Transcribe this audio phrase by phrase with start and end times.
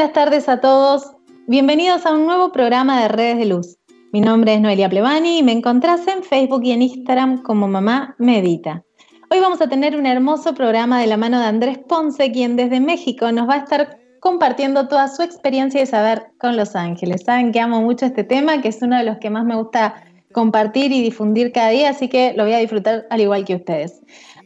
[0.00, 1.14] Buenas tardes a todos.
[1.46, 3.76] Bienvenidos a un nuevo programa de Redes de Luz.
[4.14, 8.14] Mi nombre es Noelia Plevani y me encontrás en Facebook y en Instagram como Mamá
[8.16, 8.82] Medita.
[9.30, 12.80] Hoy vamos a tener un hermoso programa de la mano de Andrés Ponce, quien desde
[12.80, 17.24] México nos va a estar compartiendo toda su experiencia y saber con Los Ángeles.
[17.26, 20.02] Saben que amo mucho este tema, que es uno de los que más me gusta
[20.32, 24.00] compartir y difundir cada día, así que lo voy a disfrutar al igual que ustedes.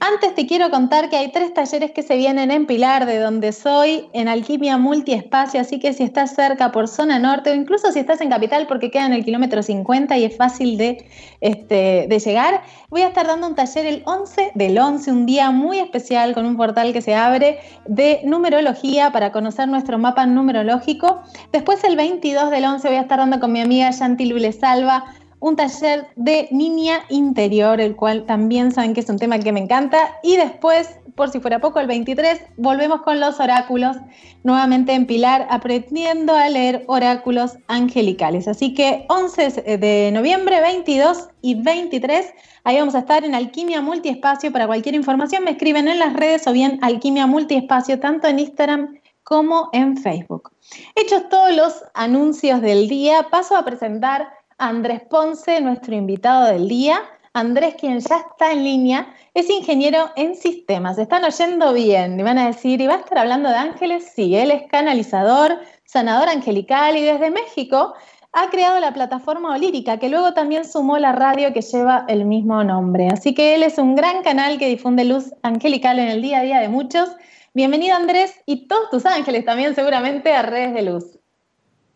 [0.07, 3.53] Antes te quiero contar que hay tres talleres que se vienen en Pilar, de donde
[3.53, 8.01] soy, en Alquimia Multiespacio, así que si estás cerca por zona norte o incluso si
[8.01, 11.09] estás en Capital porque queda en el kilómetro 50 y es fácil de,
[11.41, 15.51] este, de llegar, voy a estar dando un taller el 11 del 11, un día
[15.51, 21.23] muy especial con un portal que se abre de numerología para conocer nuestro mapa numerológico.
[21.51, 25.15] Después el 22 del 11 voy a estar dando con mi amiga Lule Salva
[25.45, 29.61] un taller de niña interior, el cual también saben que es un tema que me
[29.61, 30.19] encanta.
[30.23, 33.99] Y después, por si fuera poco, el 23, volvemos con los oráculos,
[34.43, 38.49] nuevamente en Pilar, aprendiendo a leer oráculos angelicales.
[38.49, 42.33] Así que 11 de noviembre, 22 y 23,
[42.65, 44.51] ahí vamos a estar en Alquimia Multiespacio.
[44.51, 48.99] Para cualquier información me escriben en las redes o bien Alquimia Multiespacio, tanto en Instagram
[49.25, 50.53] como en Facebook.
[50.95, 57.01] Hechos todos los anuncios del día, paso a presentar Andrés Ponce, nuestro invitado del día.
[57.33, 60.99] Andrés, quien ya está en línea, es ingeniero en sistemas.
[60.99, 62.19] Están oyendo bien.
[62.21, 64.13] Y van a decir, ¿y va a estar hablando de ángeles?
[64.15, 67.95] Sí, él es canalizador, sanador angelical y desde México
[68.33, 72.63] ha creado la plataforma Olírica, que luego también sumó la radio que lleva el mismo
[72.63, 73.09] nombre.
[73.09, 76.43] Así que él es un gran canal que difunde luz angelical en el día a
[76.43, 77.11] día de muchos.
[77.53, 81.19] Bienvenido Andrés y todos tus ángeles también seguramente a redes de luz.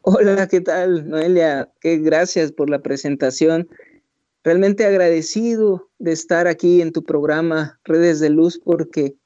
[0.03, 1.71] Hola, ¿qué tal, Noelia?
[1.81, 3.69] Qué gracias por la presentación.
[4.45, 9.17] Realmente agradecido de estar aquí en tu programa Redes de Luz porque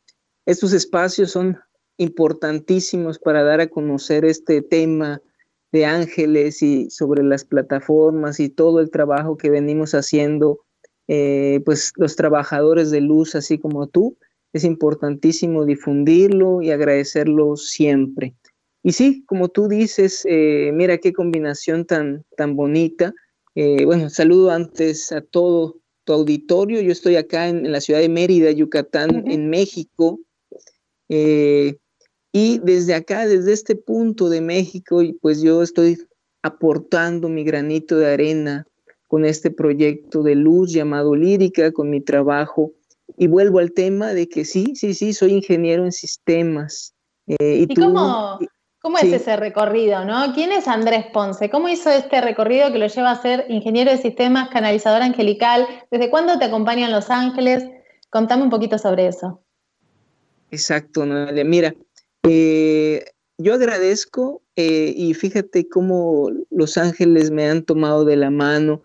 [0.46, 1.58] estos espacios son
[1.98, 5.20] importantísimos para dar a conocer este tema
[5.72, 10.60] de ángeles y sobre las plataformas y todo el trabajo que venimos haciendo,
[11.06, 14.16] eh, pues los trabajadores de luz, así como tú,
[14.54, 18.34] es importantísimo difundirlo y agradecerlo siempre.
[18.82, 23.14] Y sí, como tú dices, eh, mira qué combinación tan, tan bonita.
[23.54, 26.80] Eh, bueno, saludo antes a todo tu auditorio.
[26.80, 30.18] Yo estoy acá en, la ciudad de Mérida, Yucatán, en México.
[31.08, 31.76] Eh,
[32.32, 35.98] y desde acá, desde este punto de México, pues yo estoy
[36.42, 38.66] aportando mi granito de arena
[39.06, 42.72] con este proyecto de luz llamado Lírica, con mi trabajo.
[43.16, 46.94] Y vuelvo al tema de que sí, sí, sí, soy ingeniero en sistemas.
[47.26, 48.38] y, tú, cómo,
[48.82, 50.34] ¿Cómo es ese recorrido, no?
[50.34, 51.48] ¿Quién es Andrés Ponce?
[51.48, 55.68] ¿Cómo hizo este recorrido que lo lleva a ser ingeniero de sistemas, canalizador angelical?
[55.92, 57.64] ¿Desde cuándo te acompañan Los Ángeles?
[58.10, 59.40] Contame un poquito sobre eso.
[60.50, 61.44] Exacto, Noelia.
[61.44, 61.74] Mira,
[62.24, 63.04] eh,
[63.38, 68.82] yo agradezco eh, y fíjate cómo Los Ángeles me han tomado de la mano.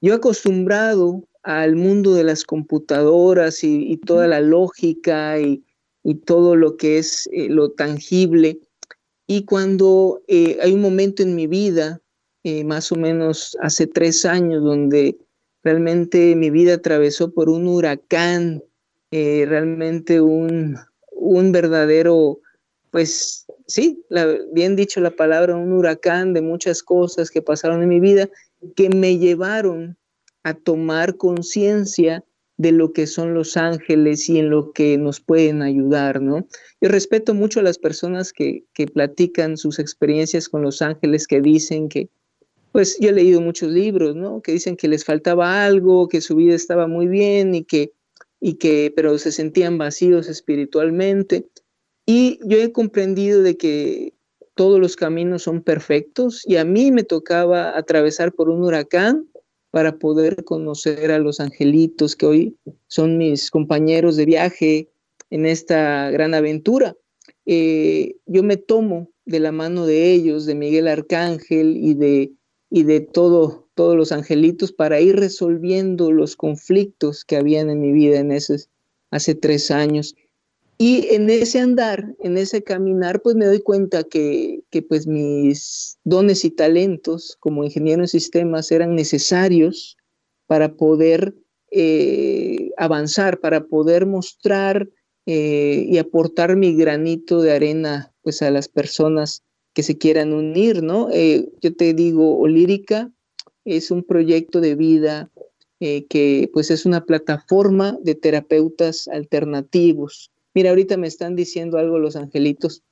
[0.00, 5.62] Yo acostumbrado al mundo de las computadoras y, toda la lógica y,
[6.24, 8.58] todo lo que es eh, lo tangible
[9.26, 12.00] y cuando eh, hay un momento en mi vida,
[12.44, 15.18] eh, más o menos hace tres años, donde
[15.64, 18.62] realmente mi vida atravesó por un huracán,
[19.10, 20.78] eh, realmente un,
[21.10, 22.38] un, verdadero,
[22.90, 24.04] pues sí,
[24.52, 28.28] bien dicho la palabra, un huracán de muchas cosas que pasaron en mi vida
[28.76, 29.96] que me llevaron
[30.44, 32.24] a tomar conciencia
[32.58, 36.46] de lo que son los ángeles y en lo que nos pueden ayudar, ¿no?
[36.80, 41.40] Yo respeto mucho a las personas que, que platican sus experiencias con los ángeles, que
[41.40, 42.08] dicen que,
[42.72, 44.40] pues yo he leído muchos libros, ¿no?
[44.40, 47.92] Que dicen que les faltaba algo, que su vida estaba muy bien y que,
[48.40, 51.46] y que, pero se sentían vacíos espiritualmente.
[52.06, 54.14] Y yo he comprendido de que
[54.54, 59.28] todos los caminos son perfectos y a mí me tocaba atravesar por un huracán
[59.76, 62.56] para poder conocer a los angelitos que hoy
[62.86, 64.88] son mis compañeros de viaje
[65.28, 66.96] en esta gran aventura.
[67.44, 72.32] Eh, yo me tomo de la mano de ellos, de Miguel Arcángel y de,
[72.70, 77.92] y de todo, todos los angelitos para ir resolviendo los conflictos que habían en mi
[77.92, 78.70] vida en esos,
[79.10, 80.16] hace tres años.
[80.78, 85.98] Y en ese andar, en ese caminar, pues me doy cuenta que, que pues mis
[86.04, 89.96] dones y talentos como ingeniero en sistemas eran necesarios
[90.46, 91.34] para poder
[91.70, 94.88] eh, avanzar, para poder mostrar
[95.26, 100.82] eh, y aportar mi granito de arena pues a las personas que se quieran unir,
[100.82, 101.08] ¿no?
[101.12, 103.10] Eh, yo te digo, Olírica
[103.64, 105.30] es un proyecto de vida
[105.78, 112.16] que pues es una plataforma de terapeutas alternativos Mira, ahorita me están diciendo algo los
[112.16, 112.82] angelitos,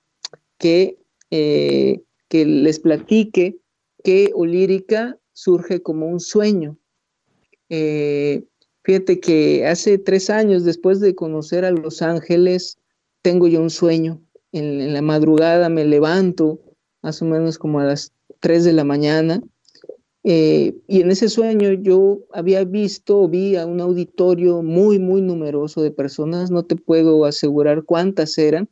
[0.58, 0.98] que
[1.30, 3.56] eh, que les platique
[4.02, 6.76] que Olírica surge como un sueño.
[7.70, 8.44] Eh,
[8.82, 12.76] fíjate que hace tres años, después de conocer a Los Ángeles,
[13.22, 14.20] tengo yo un sueño.
[14.52, 16.60] En, la madrugada me levanto,
[17.00, 19.42] más o menos como a las tres de la mañana,
[20.26, 25.82] eh, y en ese sueño yo había visto, vi a un auditorio muy, muy numeroso
[25.82, 28.70] de personas, no te puedo asegurar cuántas eran,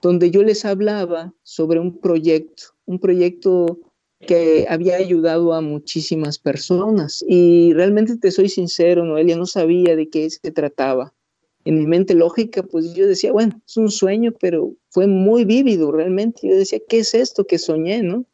[0.00, 3.78] donde yo les hablaba sobre un proyecto, un proyecto
[4.20, 7.22] que había ayudado a muchísimas personas.
[7.28, 11.12] Y realmente te soy sincero, Noelia, no sabía de qué se trataba.
[11.66, 15.92] En mi mente lógica, pues yo decía, bueno, es un sueño, pero fue muy vívido
[15.92, 16.48] realmente.
[16.48, 18.24] Yo decía, ¿qué es esto que soñé, no?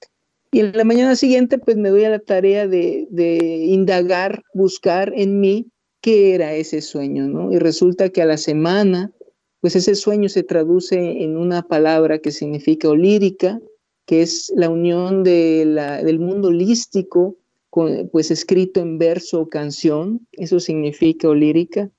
[0.54, 3.38] Y en la mañana siguiente, pues me doy a la tarea de, de
[3.68, 5.72] indagar, buscar en mí
[6.02, 7.50] qué era ese sueño, ¿no?
[7.52, 9.12] Y resulta que a la semana,
[9.60, 13.60] pues ese sueño se traduce en una palabra que significa olírica,
[14.04, 17.38] que es la unión de la, del mundo lístico,
[17.70, 21.90] con, pues escrito en verso o canción, eso significa olírica.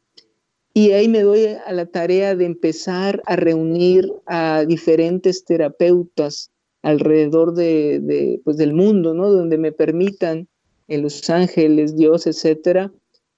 [0.75, 6.52] Y ahí me doy a la tarea de empezar a reunir a diferentes terapeutas
[6.83, 9.31] alrededor de, de pues del mundo, ¿no?
[9.31, 10.47] Donde me permitan
[10.87, 12.91] Los Ángeles, Dios, etcétera.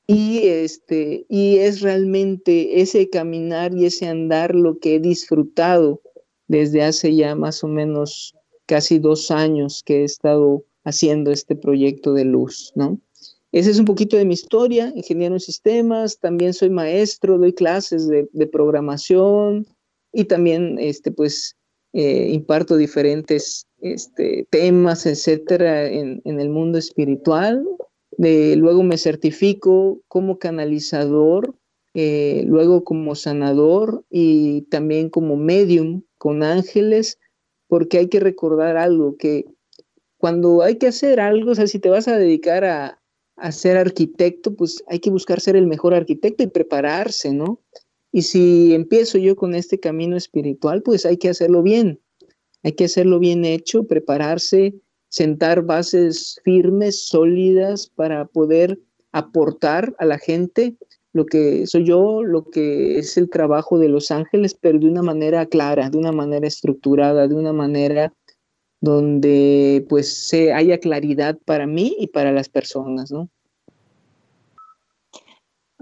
[0.07, 6.01] Y, este, y es realmente ese caminar y ese andar lo que he disfrutado
[6.47, 8.35] desde hace ya más o menos
[8.67, 12.99] casi dos años que he estado haciendo este proyecto de luz, ¿no?
[13.51, 18.07] Ese es un poquito de mi historia, ingeniero en sistemas, también soy maestro, doy clases
[18.07, 19.65] de, programación
[20.11, 21.55] y también, este, pues,
[21.95, 27.65] eh, imparto diferentes este, temas, etcétera, en, el mundo espiritual.
[28.17, 31.55] luego me certifico como canalizador,
[31.93, 37.17] eh, luego como sanador y también como medium con ángeles
[37.67, 39.45] porque hay que recordar algo, que
[40.17, 43.01] cuando hay que hacer algo, o sea, si te vas a dedicar a,
[43.51, 47.59] ser arquitecto, pues hay que buscar ser el mejor arquitecto y prepararse, ¿no?
[48.15, 51.99] Y si empiezo yo con este camino espiritual, pues hay que hacerlo bien,
[52.63, 54.73] hay que hacerlo bien hecho, prepararse,
[55.09, 58.79] sentar bases firmes, sólidas para poder
[59.11, 60.77] aportar a la gente
[61.11, 65.01] lo que soy yo, lo que es el trabajo de los ángeles, pero de una
[65.01, 68.13] manera clara, de una manera estructurada, de una manera
[68.79, 73.29] donde pues se haya claridad para mí y para las personas, ¿no?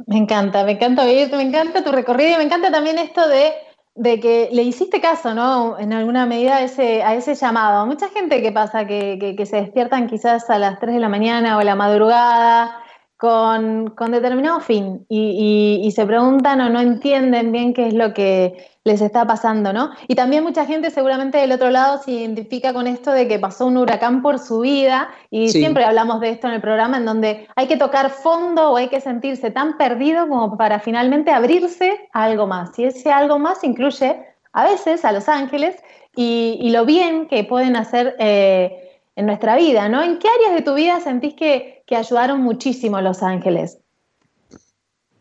[0.08, 3.54] Me encanta, me encanta oírte, me encanta tu recorrido y me encanta también esto de,
[3.96, 5.78] de, que le hiciste caso, ¿no?
[5.78, 7.86] En alguna medida a ese, a ese llamado.
[7.86, 11.58] Mucha gente que pasa que, que se despiertan quizás a las 3 de la mañana
[11.58, 12.84] o a la madrugada
[13.24, 19.00] con, determinado fin y, se preguntan o no entienden bien qué es lo que les
[19.00, 19.92] está pasando, ¿no?
[20.10, 23.68] Y también mucha gente seguramente del otro lado se identifica con esto de que pasó
[23.68, 27.48] un huracán por su vida y siempre hablamos de esto en el programa en donde
[27.56, 32.26] hay que tocar fondo o hay que sentirse tan perdido como para finalmente abrirse a
[32.26, 32.78] algo más.
[32.78, 34.20] Y ese algo más incluye
[34.52, 35.78] a veces a los ángeles
[36.14, 38.83] y, lo bien que pueden hacer eh,
[39.16, 40.04] en nuestra vida, ¿no?
[40.04, 43.80] ¿En qué áreas de tu vida sentís que que ayudaron muchísimo a Los Ángeles?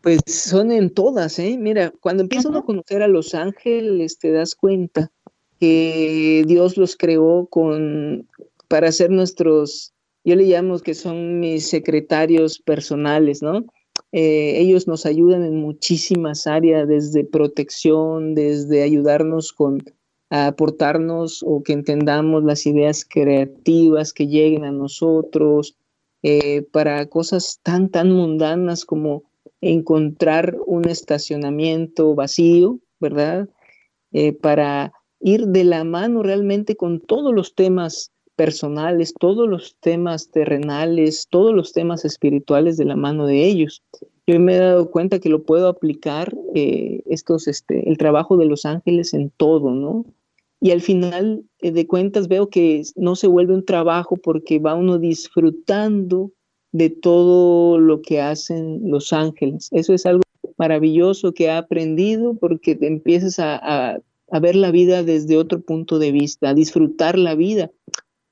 [0.01, 1.57] Pues son en todas, ¿eh?
[1.57, 5.11] Mira, cuando empiezas a conocer a Los Ángeles te das cuenta
[5.59, 8.27] que Dios los creó con
[8.67, 9.93] para ser nuestros,
[10.25, 13.65] yo le llamo que son mis secretarios personales, ¿no?
[14.11, 19.83] Eh, ellos nos ayudan en muchísimas áreas, desde protección, desde ayudarnos con
[20.41, 25.75] aportarnos o que entendamos las ideas creativas que lleguen a nosotros,
[26.23, 29.23] eh, para cosas tan, tan mundanas como
[29.61, 33.47] encontrar un estacionamiento vacío, ¿verdad?
[34.11, 40.31] Eh, para ir de la mano realmente con todos los temas personales, todos los temas
[40.31, 43.83] terrenales, todos los temas espirituales de la mano de ellos.
[44.25, 48.45] Yo me he dado cuenta que lo puedo aplicar, eh, estos, este, el trabajo de
[48.45, 50.05] los ángeles en todo, ¿no?
[50.63, 54.75] Y al final eh, de cuentas veo que no se vuelve un trabajo porque va
[54.75, 56.31] uno disfrutando
[56.71, 59.67] de todo lo que hacen los ángeles.
[59.71, 60.23] Eso es algo
[60.57, 63.99] maravilloso que he aprendido porque te empiezas a,
[64.41, 67.69] ver la vida desde otro punto de vista, a disfrutar la vida.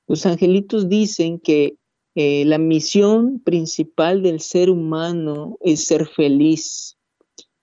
[0.08, 1.76] Los angelitos dicen que
[2.14, 6.96] eh, la misión principal del ser humano es ser feliz,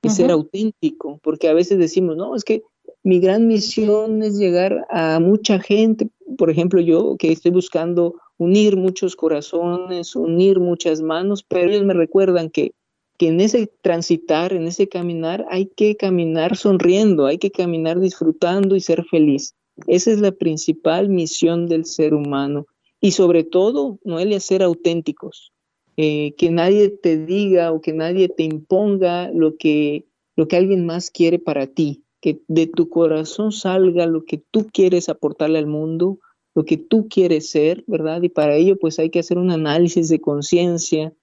[0.01, 2.63] y ser auténtico, porque a veces decimos, no, es que
[3.03, 8.77] mi gran misión es llegar a mucha gente, por ejemplo, yo que estoy buscando unir
[8.77, 12.73] muchos corazones, unir muchas manos, pero ellos me recuerdan que,
[13.17, 18.75] que en ese transitar, en ese caminar, hay que caminar sonriendo, hay que caminar disfrutando
[18.75, 19.55] y ser feliz.
[19.87, 22.65] Esa es la principal misión del ser humano.
[23.01, 25.53] Y sobre todo, Noelia, ser auténticos.
[25.97, 30.05] Eh, que nadie te diga o que nadie te imponga lo que,
[30.37, 32.03] lo que alguien más quiere para ti.
[32.21, 36.19] Que de tu corazón salga lo que tú quieres aportarle al mundo,
[36.55, 38.21] lo que tú quieres ser, ¿verdad?
[38.21, 41.13] Y para ello, pues hay que hacer un análisis de conciencia,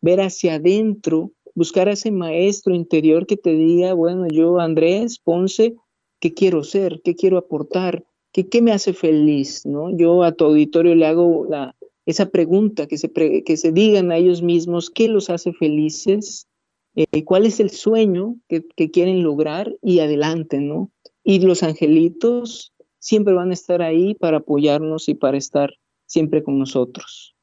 [0.00, 5.74] ver hacia adentro, buscar a ese maestro interior que te diga, bueno, yo, Andrés Ponce,
[6.20, 7.00] ¿qué quiero ser?
[7.04, 8.04] ¿Qué quiero aportar?
[8.32, 9.66] ¿Qué, qué me hace feliz?
[9.66, 9.94] ¿no?
[9.96, 11.76] Yo a tu auditorio le hago la,
[12.06, 16.47] esa pregunta, que se, que se digan a ellos mismos qué los hace felices,
[16.96, 20.90] eh, cuál es el sueño que, que, quieren lograr y adelante, ¿no?
[21.22, 25.70] Y los angelitos siempre van a estar ahí para apoyarnos y para estar
[26.06, 27.34] siempre con nosotros.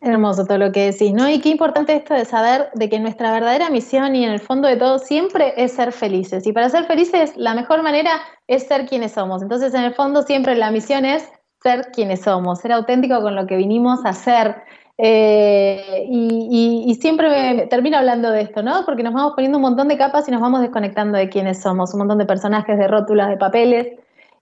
[0.00, 1.30] Hermoso todo lo que decís, ¿no?
[1.30, 4.68] Y qué importante esto de saber de que nuestra verdadera misión y en el fondo
[4.68, 6.46] de todo siempre es ser felices.
[6.46, 9.40] Y para ser felices, la mejor manera es ser quienes somos.
[9.40, 11.26] Entonces, en el fondo, siempre la misión es
[11.62, 14.56] ser quienes somos, ser auténtico con lo que vinimos a ser.
[14.98, 18.84] Eh, y, siempre me termino hablando de esto, ¿no?
[18.86, 21.92] Porque nos vamos poniendo un montón de capas y nos vamos desconectando de quiénes somos,
[21.92, 23.88] un montón de personajes, de rótulas, de papeles,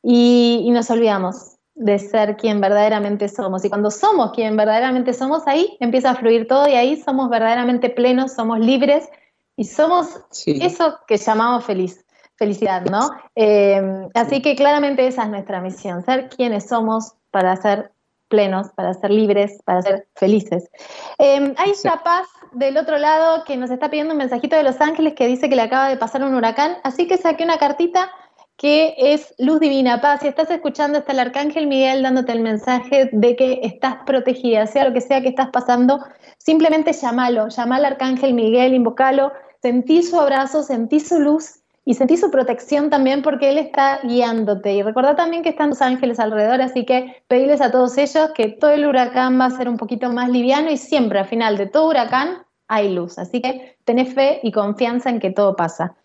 [0.02, 3.64] y nos olvidamos de ser quien verdaderamente somos.
[3.64, 7.90] Y cuando somos quien verdaderamente somos, ahí empieza a fluir todo y ahí somos verdaderamente
[7.90, 9.08] plenos, somos libres
[9.56, 12.04] y somos eso que llamamos feliz,
[12.36, 13.10] felicidad, ¿no?
[13.34, 17.91] Em, así que claramente esa es nuestra misión, ser quienes somos para ser
[18.32, 20.70] plenos, para ser libres, para ser felices.
[21.18, 24.80] Em, hay una paz del otro lado que nos está pidiendo un mensajito de Los
[24.80, 28.10] Ángeles que dice que le acaba de pasar un huracán, así que saqué una cartita
[28.56, 30.20] que es luz divina, paz.
[30.22, 34.88] Si estás escuchando, está el Arcángel Miguel dándote el mensaje de que estás protegida, sea
[34.88, 36.00] lo que sea que estás pasando,
[36.38, 42.16] simplemente llámalo, llama al Arcángel Miguel, invocalo, sentí su abrazo, sentí su luz y sentí
[42.16, 44.72] su protección también porque Él está guiándote.
[44.72, 48.48] Y recuerda también que están los ángeles alrededor, así que pedirles a todos ellos que
[48.48, 51.66] todo el huracán va a ser un poquito más liviano y siempre al final de
[51.66, 53.18] todo huracán hay luz.
[53.18, 55.96] Así que tenés fe y confianza en que todo pasa.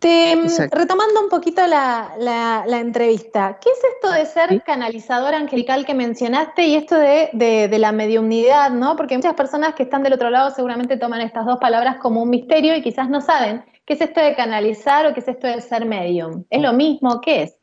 [0.00, 0.34] Te,
[0.72, 6.74] retomando un poquito la, entrevista, ¿qué es esto de ser canalizador angelical que mencionaste y
[6.74, 8.96] esto de, la mediumnidad, ¿no?
[8.96, 12.30] Porque muchas personas que están del otro lado seguramente toman estas dos palabras como un
[12.30, 15.60] misterio y quizás no saben qué es esto de canalizar o qué es esto de
[15.60, 16.44] ser medium.
[16.48, 17.20] ¿Es lo mismo?
[17.20, 17.56] ¿Qué es?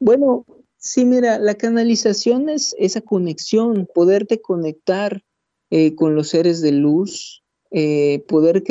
[0.00, 0.44] Bueno,
[0.78, 5.22] sí, mira, la canalización es esa conexión, poderte conectar
[5.70, 8.64] eh, con los seres de luz, eh, poder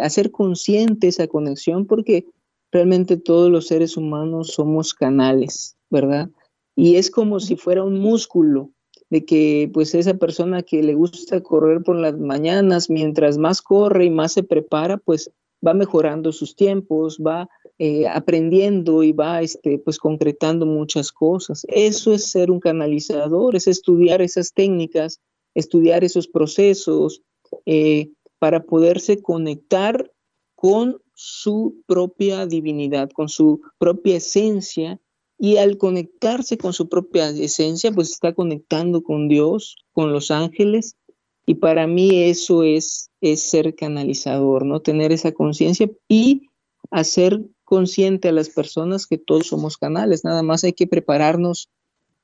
[0.00, 2.24] hacer consciente esa conexión, porque
[2.72, 6.30] realmente todos los seres humanos somos canales, ¿verdad?
[6.76, 8.70] Y es como si fuera un músculo,
[9.10, 14.06] de que pues esa persona que le gusta correr por las mañanas, mientras más corre
[14.06, 15.30] y más se prepara, pues
[15.66, 17.48] va mejorando sus tiempos, va
[17.78, 21.66] eh, aprendiendo y va este, pues concretando muchas cosas.
[21.68, 25.20] Eso es ser un canalizador, es estudiar esas técnicas,
[25.54, 27.22] estudiar esos procesos,
[27.66, 30.10] eh, para poderse conectar
[30.54, 34.98] con su propia divinidad, con su propia esencia,
[35.42, 40.96] y al conectarse con su propia esencia, pues está conectando con Dios, con los ángeles,
[41.46, 44.80] y para mí eso es, es ser canalizador, ¿no?
[44.80, 46.48] Tener esa conciencia y
[46.90, 51.70] hacer consciente a las personas que todos somos canales, nada más hay que prepararnos,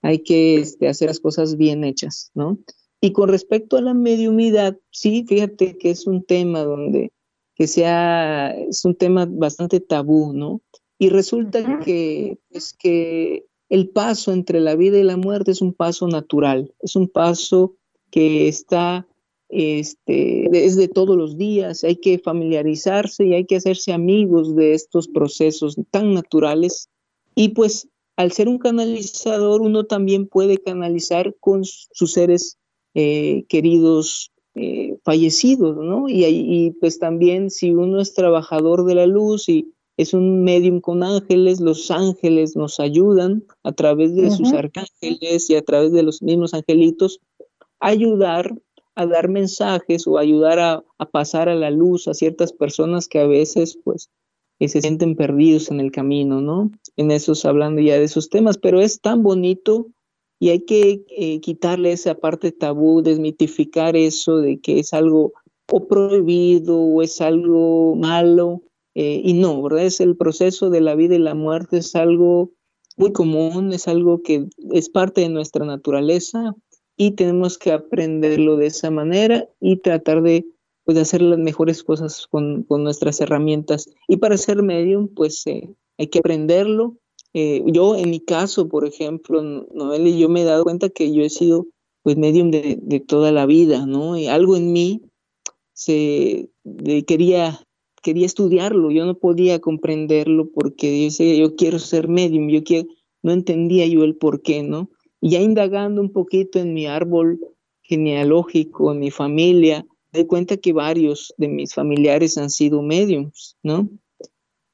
[0.03, 2.59] hay que este, hacer las cosas bien hechas, ¿no?
[3.01, 7.13] Y con respecto a la mediumidad, sí, fíjate que es un tema donde,
[7.55, 10.61] que sea, es un tema bastante tabú, ¿no?
[10.99, 15.75] Y resulta que, es que el paso entre la vida y la muerte es un
[15.75, 17.77] paso natural, es un paso
[18.11, 19.07] que está,
[19.49, 24.75] este, es de todos los días, hay que familiarizarse y hay que hacerse amigos de
[24.75, 26.89] estos procesos tan naturales.
[27.35, 32.59] Y pues al ser un canalizador, uno también puede canalizar con sus seres
[32.95, 36.09] eh, queridos eh, fallecidos, ¿no?
[36.09, 40.81] Y, y, pues también si uno es trabajador de la luz y es un medium
[40.81, 46.03] con ángeles, los ángeles nos ayudan a través de sus arcángeles y a través de
[46.03, 47.21] los mismos angelitos
[47.81, 48.55] ayudar
[48.97, 53.27] a dar mensajes o ayudar a, pasar a la luz a ciertas personas que a
[53.27, 54.11] veces pues
[54.59, 56.71] se sienten perdidos en el camino, ¿no?
[56.97, 59.89] En esos hablando ya de esos temas, pero es tan bonito
[60.41, 65.35] y hay que eh, quitarle esa parte tabú, desmitificar eso de que es algo
[65.71, 68.63] o prohibido o es algo malo.
[68.95, 69.85] Eh, y no, ¿verdad?
[69.85, 72.53] Es el proceso de la vida y la muerte, es algo
[72.97, 76.55] muy común, es algo que es parte de nuestra naturaleza
[76.97, 80.47] y tenemos que aprenderlo de esa manera y tratar de,
[80.85, 83.89] pues, hacer las mejores cosas con, con, nuestras herramientas.
[84.09, 86.97] Y para ser medium, pues eh, hay que aprenderlo,
[87.39, 91.23] Eh, yo, en mi caso, por ejemplo, Noel, yo me he dado cuenta que yo
[91.23, 91.67] he sido
[92.03, 94.17] pues medium de, de toda la vida, ¿no?
[94.17, 95.03] Y algo en mí
[95.75, 96.49] se
[97.07, 97.61] quería,
[98.03, 102.89] quería estudiarlo, yo no podía comprenderlo porque yo decía, yo quiero ser medium, yo quiero,
[103.23, 104.89] no entendía yo el por qué, ¿no?
[105.21, 107.41] Y ya indagando un poquito en mi árbol
[107.83, 113.89] genealógico, en mi familia, me cuenta que varios de mis familiares han sido mediums, ¿no?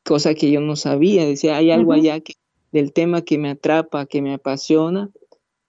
[0.05, 2.35] Cosa que yo no sabía, decía, hay algo allá que,
[2.73, 5.11] del tema que me atrapa, que me apasiona,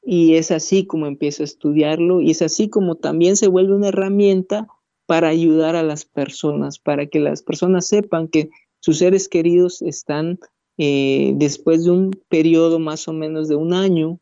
[0.05, 3.87] y es así como empiezo a estudiarlo y es así como también se vuelve una
[3.87, 4.67] herramienta
[5.05, 8.49] para ayudar a las personas, para que las personas sepan que
[8.79, 10.39] sus seres queridos están
[10.77, 14.19] eh, después de un periodo más o menos de un año,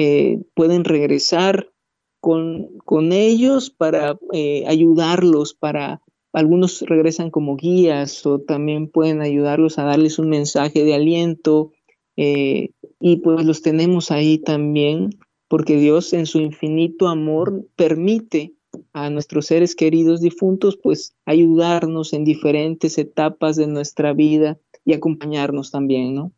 [0.00, 1.72] eh, pueden regresar
[2.20, 6.00] con, con ellos para eh, ayudarlos, para
[6.32, 11.72] algunos regresan como guías o también pueden ayudarlos a darles un mensaje de aliento,
[12.16, 15.10] eh, y pues los tenemos ahí también
[15.48, 18.54] porque Dios en su infinito amor permite
[18.92, 25.72] a nuestros seres queridos difuntos pues ayudarnos en diferentes etapas de nuestra vida y acompañarnos
[25.72, 26.32] también, ¿no?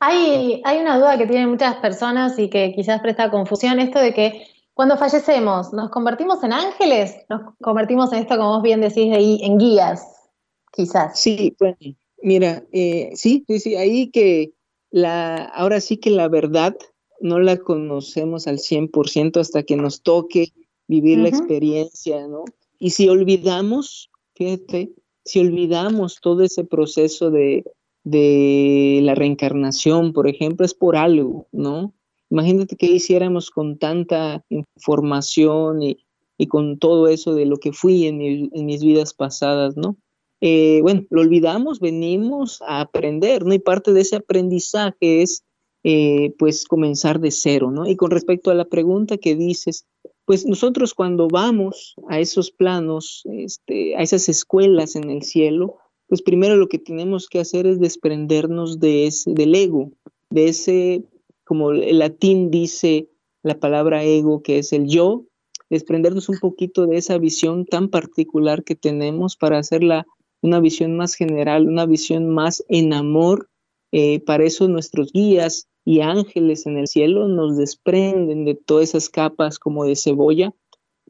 [0.00, 4.14] Hay, hay una duda que tienen muchas personas y que quizás presta confusión, esto de
[4.14, 7.16] que cuando fallecemos, ¿nos convertimos en ángeles?
[7.28, 10.06] ¿Nos convertimos en esto, como vos bien decís, ahí, en guías,
[10.72, 11.20] quizás?
[11.20, 11.76] Sí, bueno,
[12.22, 14.52] mira, eh, sí, sí, sí, ahí que
[14.90, 16.76] la, ahora sí que la verdad
[17.20, 20.52] no la conocemos al 100% hasta que nos toque
[20.86, 22.44] vivir la experiencia, ¿no?
[22.78, 24.92] Y si olvidamos, fíjate,
[25.24, 27.64] si olvidamos todo ese proceso de,
[28.10, 31.94] de la reencarnación, por ejemplo, es por algo, ¿no?
[32.30, 35.98] Imagínate que hiciéramos con tanta información y,
[36.36, 39.96] y con todo eso de lo que fui en, en mis vidas pasadas, ¿no?
[40.40, 43.54] Eh, bueno, lo olvidamos, venimos a aprender, ¿no?
[43.54, 45.44] Y parte de ese aprendizaje es,
[45.82, 47.86] eh, pues, comenzar de cero, ¿no?
[47.86, 49.86] Y con respecto a la pregunta que dices,
[50.24, 55.78] pues nosotros cuando vamos a esos planos, este, a esas escuelas en el cielo,
[56.08, 59.92] pues primero lo que tenemos que hacer es desprendernos de ese, del ego,
[60.30, 61.04] de ese,
[61.44, 63.08] como el latín dice
[63.42, 65.24] la palabra ego, que es el yo,
[65.70, 70.06] desprendernos un poquito de esa visión tan particular que tenemos para hacerla
[70.40, 73.48] una visión más general, una visión más en amor.
[73.92, 79.08] Eh, para eso nuestros guías y ángeles en el cielo nos desprenden de todas esas
[79.08, 80.52] capas como de cebolla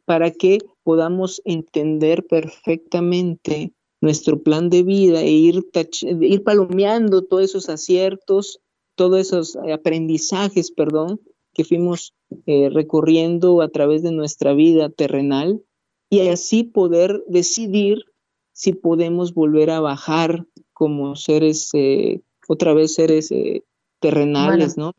[0.04, 5.66] para que podamos entender perfectamente nuestro plan de vida e ir,
[6.02, 8.60] ir palomeando todos esos aciertos,
[8.94, 11.20] todos esos aprendizajes, perdón,
[11.54, 12.14] que fuimos
[12.46, 15.62] eh, recorriendo a través de nuestra vida terrenal
[16.10, 18.04] y así poder decidir
[18.52, 23.62] si podemos volver a bajar como seres, eh, otra vez seres eh,
[24.00, 24.92] terrenales, ¿no?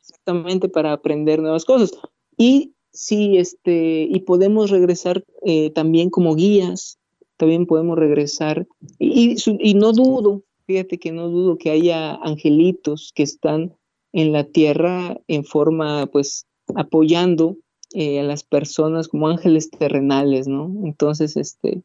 [0.00, 1.92] Exactamente para aprender nuevas cosas.
[2.36, 6.98] Y si este, y podemos regresar eh, también como guías,
[7.36, 8.66] también podemos regresar.
[8.98, 13.74] Y, y, no dudo, fíjate que no dudo que haya angelitos que están
[14.12, 17.56] en la tierra en forma, pues, apoyando
[17.94, 20.72] a las personas como ángeles terrenales, ¿no?
[20.84, 21.82] Entonces, este,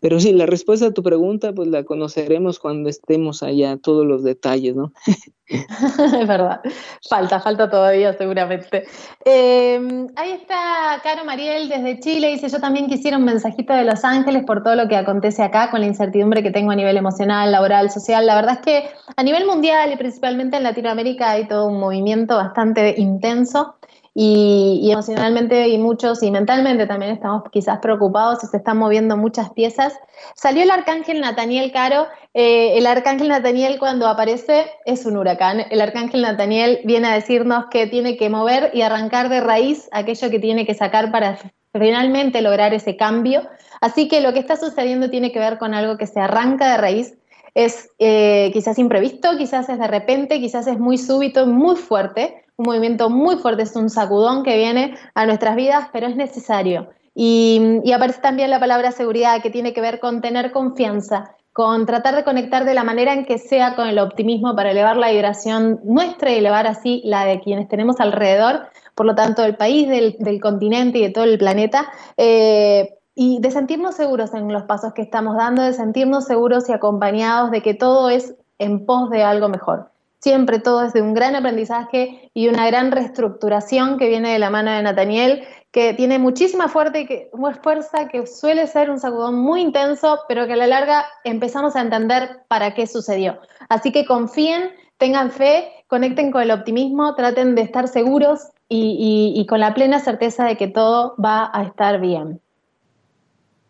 [0.00, 4.22] pero sí, la respuesta a tu pregunta, pues la conoceremos cuando estemos allá, todos los
[4.22, 4.92] detalles, ¿no?
[5.46, 6.60] es verdad,
[7.08, 8.84] falta, falta todavía seguramente.
[9.24, 14.04] Em, ahí está Caro Mariel desde Chile, dice, yo también quisiera un mensajito de Los
[14.04, 17.52] Ángeles por todo lo que acontece acá, con la incertidumbre que tengo a nivel emocional,
[17.52, 18.26] laboral, social.
[18.26, 22.36] La verdad es que a nivel mundial y principalmente en Latinoamérica hay todo un movimiento
[22.36, 23.76] bastante intenso
[24.18, 29.50] y, emocionalmente y muchos y mentalmente también estamos quizás preocupados y se están moviendo muchas
[29.50, 29.92] piezas.
[30.34, 32.06] Salió el arcángel Nataniel Caro.
[32.32, 35.66] Eh, el arcángel Nataniel cuando aparece es un huracán.
[35.70, 40.30] El arcángel Nataniel viene a decirnos que tiene que mover y arrancar de raíz aquello
[40.30, 41.38] que tiene que sacar para
[41.74, 43.42] finalmente lograr ese cambio.
[43.82, 46.78] Así que lo que está sucediendo tiene que ver con algo que se arranca de
[46.78, 47.18] raíz
[47.56, 52.66] es eh, quizás imprevisto, quizás es de repente, quizás es muy súbito, muy fuerte, un
[52.66, 56.90] movimiento muy fuerte, es un sacudón que viene a nuestras vidas, pero es necesario.
[57.14, 61.86] Y, y, aparece también la palabra seguridad, que tiene que ver con tener confianza, con
[61.86, 65.10] tratar de conectar de la manera en que sea con el optimismo para elevar la
[65.10, 69.88] vibración nuestra y elevar así la de quienes tenemos alrededor, por lo tanto del país,
[69.88, 71.88] del, continente y de todo el planeta,
[72.18, 76.72] eh, y de sentirnos seguros en los pasos que estamos dando, de sentirnos seguros y
[76.72, 79.90] acompañados de que todo es en pos de algo mejor.
[80.20, 84.50] Siempre todo es de un gran aprendizaje y una gran reestructuración que viene de la
[84.50, 87.30] mano de Nathaniel, que tiene muchísima fuerte que,
[87.62, 91.80] fuerza, que suele ser un sacudón muy intenso, pero que a la larga empezamos a
[91.80, 93.40] entender para qué sucedió.
[93.68, 99.60] Así que confíen tengan fe, conecten con el optimismo, traten de estar seguros y, con
[99.60, 102.40] la plena certeza de que todo va a estar bien.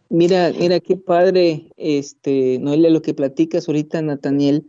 [0.08, 4.66] Mira, mira qué padre, este, Noelia, lo que platicas ahorita, Nathaniel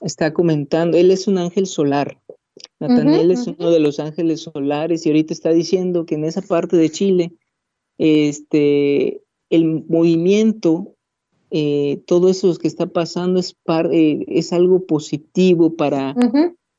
[0.00, 2.20] está comentando, él es un ángel solar.
[2.78, 6.76] Nathaniel es uno de los ángeles solares y ahorita está diciendo que en esa parte
[6.76, 7.32] de Chile,
[7.98, 10.94] este, el movimiento,
[11.50, 13.56] eh, todo eso que está pasando es,
[13.92, 16.14] eh, es algo positivo para,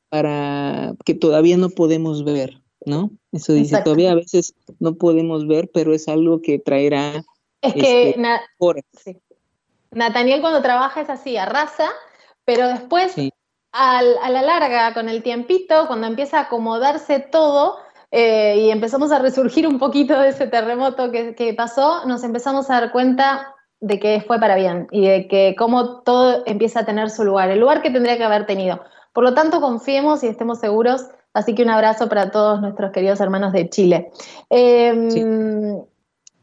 [0.08, 3.12] para que todavía no podemos ver, ¿no?
[3.30, 7.24] Eso dice, todavía a veces no podemos ver, pero es algo que traerá...
[7.62, 9.20] Es que este,
[9.92, 11.88] Nathaniel cuando trabaja es así, arrasa,
[12.44, 13.14] pero después
[13.72, 17.78] a la larga, con el tiempito, cuando empieza a acomodarse todo,
[18.10, 22.68] eh, y empezamos a resurgir un poquito de ese terremoto que, que, pasó, nos empezamos
[22.68, 26.84] a dar cuenta de que fue para bien y de que cómo todo empieza a
[26.84, 28.82] tener su lugar, el lugar que tendría que haber tenido.
[29.12, 31.06] Por lo tanto, confiemos y estemos seguros.
[31.34, 34.10] Así que un abrazo para todos nuestros queridos hermanos de Chile.
[34.50, 35.82] Em,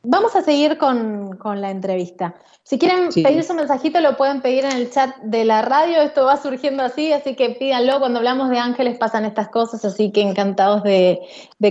[0.03, 2.35] vamos a seguir con, la entrevista.
[2.63, 6.01] Si quieren pedir su mensajito, lo pueden pedir en el chat de la radio.
[6.01, 7.99] Esto va surgiendo así, así que pídanlo.
[7.99, 11.19] Cuando hablamos de ángeles pasan estas cosas, así que encantados de,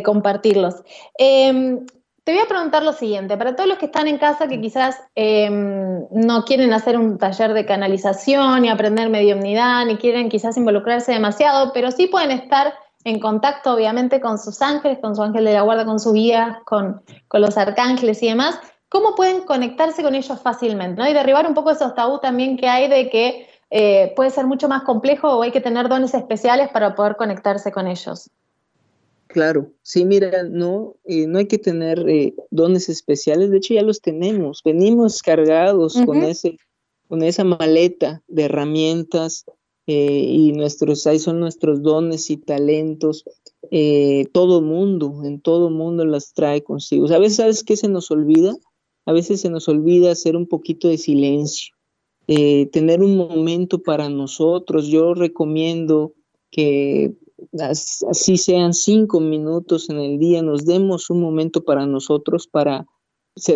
[0.04, 0.76] compartirlos.
[1.16, 1.86] Em,
[2.24, 5.00] te voy a preguntar lo siguiente, para todos los que están en casa que quizás
[5.14, 11.12] em, no quieren hacer un taller de canalización ni aprender mediumnidad, ni quieren quizás involucrarse
[11.12, 12.74] demasiado, pero sí pueden estar
[13.08, 16.62] en contacto obviamente con sus ángeles, con su ángel de la guarda, con su guía,
[16.66, 17.00] con,
[17.32, 21.00] los arcángeles y demás, ¿cómo pueden conectarse con ellos fácilmente?
[21.00, 21.08] ¿no?
[21.08, 24.68] Y derribar un poco esos tabú también que hay de que eh, puede ser mucho
[24.68, 28.30] más complejo o hay que tener dones especiales para poder conectarse con ellos.
[29.26, 33.82] Claro, sí, mira, no, eh, no hay que tener eh, dones especiales, de hecho ya
[33.82, 36.56] los tenemos, venimos cargados con, ese,
[37.08, 39.44] con esa maleta de herramientas
[39.88, 43.24] eh, y nuestros, ahí son nuestros dones y talentos,
[44.32, 47.06] todo mundo, en todo mundo las trae consigo.
[47.08, 48.54] a veces, ¿sabes qué se nos olvida?
[49.04, 51.74] A veces se nos olvida hacer un poquito de silencio,
[52.26, 54.86] tener un momento para nosotros.
[54.86, 56.12] Yo recomiendo
[56.50, 57.14] que
[57.60, 62.86] así sean cinco minutos en el día, nos demos un momento para nosotros, para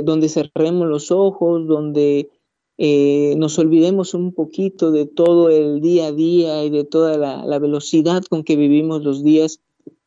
[0.04, 2.30] donde cerremos los ojos, donde
[2.78, 7.58] eh, nos olvidemos un poquito de todo el día a día y de toda la,
[7.58, 9.60] velocidad con que vivimos los días,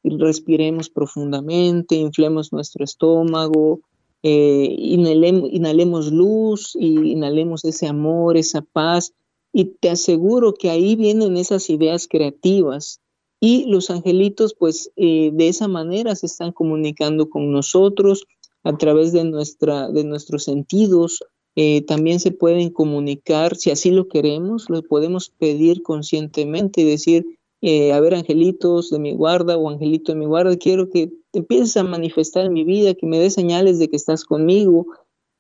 [0.03, 3.81] respiremos profundamente, inflemos nuestro estómago,
[4.23, 9.13] eh, inhalemos, inhalemos luz y inhalemos ese amor, esa paz,
[9.53, 12.99] y te aseguro que ahí vienen esas ideas creativas
[13.39, 18.25] y los angelitos, pues eh, de esa manera se están comunicando con nosotros
[18.63, 21.23] a través de, nuestra, de nuestros sentidos.
[21.55, 27.25] Eh, también se pueden comunicar, si así lo queremos, lo podemos pedir conscientemente y decir,
[27.61, 31.39] eh, a ver, angelitos de mi guarda o angelito de mi guarda, quiero que te
[31.39, 34.87] empieces a manifestar en mi vida, que me des señales de que estás conmigo.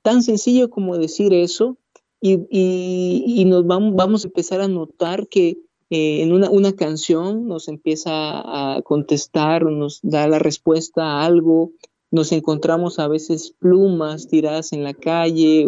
[0.01, 1.77] Tan sencillo como decir eso
[2.21, 7.47] y, y, nos vamos, vamos a empezar a notar que eh, en una, una, canción
[7.47, 11.71] nos empieza a contestar, nos da la respuesta a algo,
[12.09, 15.67] nos encontramos a veces plumas tiradas en la calle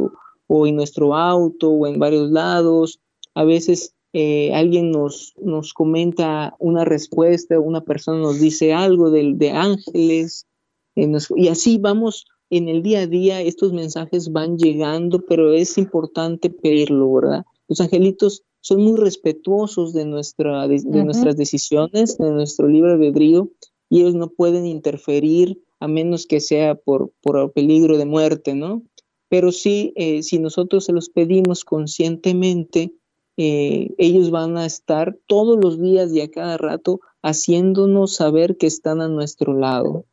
[0.50, 3.00] en nuestro auto o en varios lados,
[3.36, 9.34] a veces eh, alguien nos, nos comenta una respuesta, una persona nos dice algo de,
[9.36, 10.48] de ángeles,
[10.96, 15.78] eh, y así vamos en el día a día, estos mensajes van llegando, pero es
[15.78, 17.46] importante pedirlo, ¿verdad?
[17.68, 23.50] Los angelitos son muy respetuosos de, nuestra, de, nuestras decisiones, de nuestro libre albedrío,
[23.90, 28.84] y ellos no pueden interferir a menos que sea por, por peligro de muerte, ¿no?
[29.30, 32.94] Pero sí, eh, si nosotros se los pedimos conscientemente,
[33.38, 38.68] eh, ellos van a estar todos los días y a cada rato haciéndonos saber que
[38.68, 40.06] están a nuestro lado.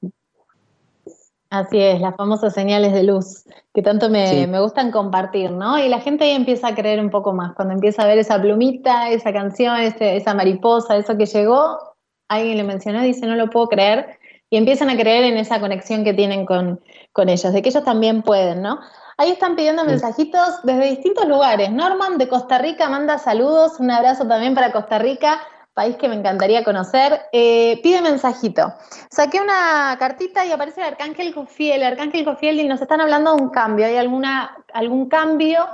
[1.49, 5.79] Así es, las famosas señales de luz que tanto me, gustan compartir, ¿no?
[5.79, 8.43] Y la gente ahí empieza a creer un poco más, cuando empieza a ver esa
[8.43, 11.79] plumita, esa canción, esa mariposa, eso que llegó,
[12.29, 14.19] alguien le mencionó y dice, no lo puedo creer,
[14.51, 16.81] y empiezan a creer en esa conexión que tienen con,
[17.13, 18.81] con ellos, de que ellos también pueden, ¿no?
[19.17, 21.71] Ahí están pidiendo mensajitos desde distintos lugares.
[21.71, 25.41] Norman de Costa Rica manda saludos, un abrazo también para Costa Rica
[25.75, 27.21] país que me encantaría conocer.
[27.33, 28.73] Eh, pide mensajito.
[29.11, 31.83] Saqué una cartita y aparece el Arcángel Jofiel.
[31.83, 33.87] El Arcángel Jofiel y nos están hablando de un cambio.
[33.87, 35.67] ¿Hay alguna, algún cambio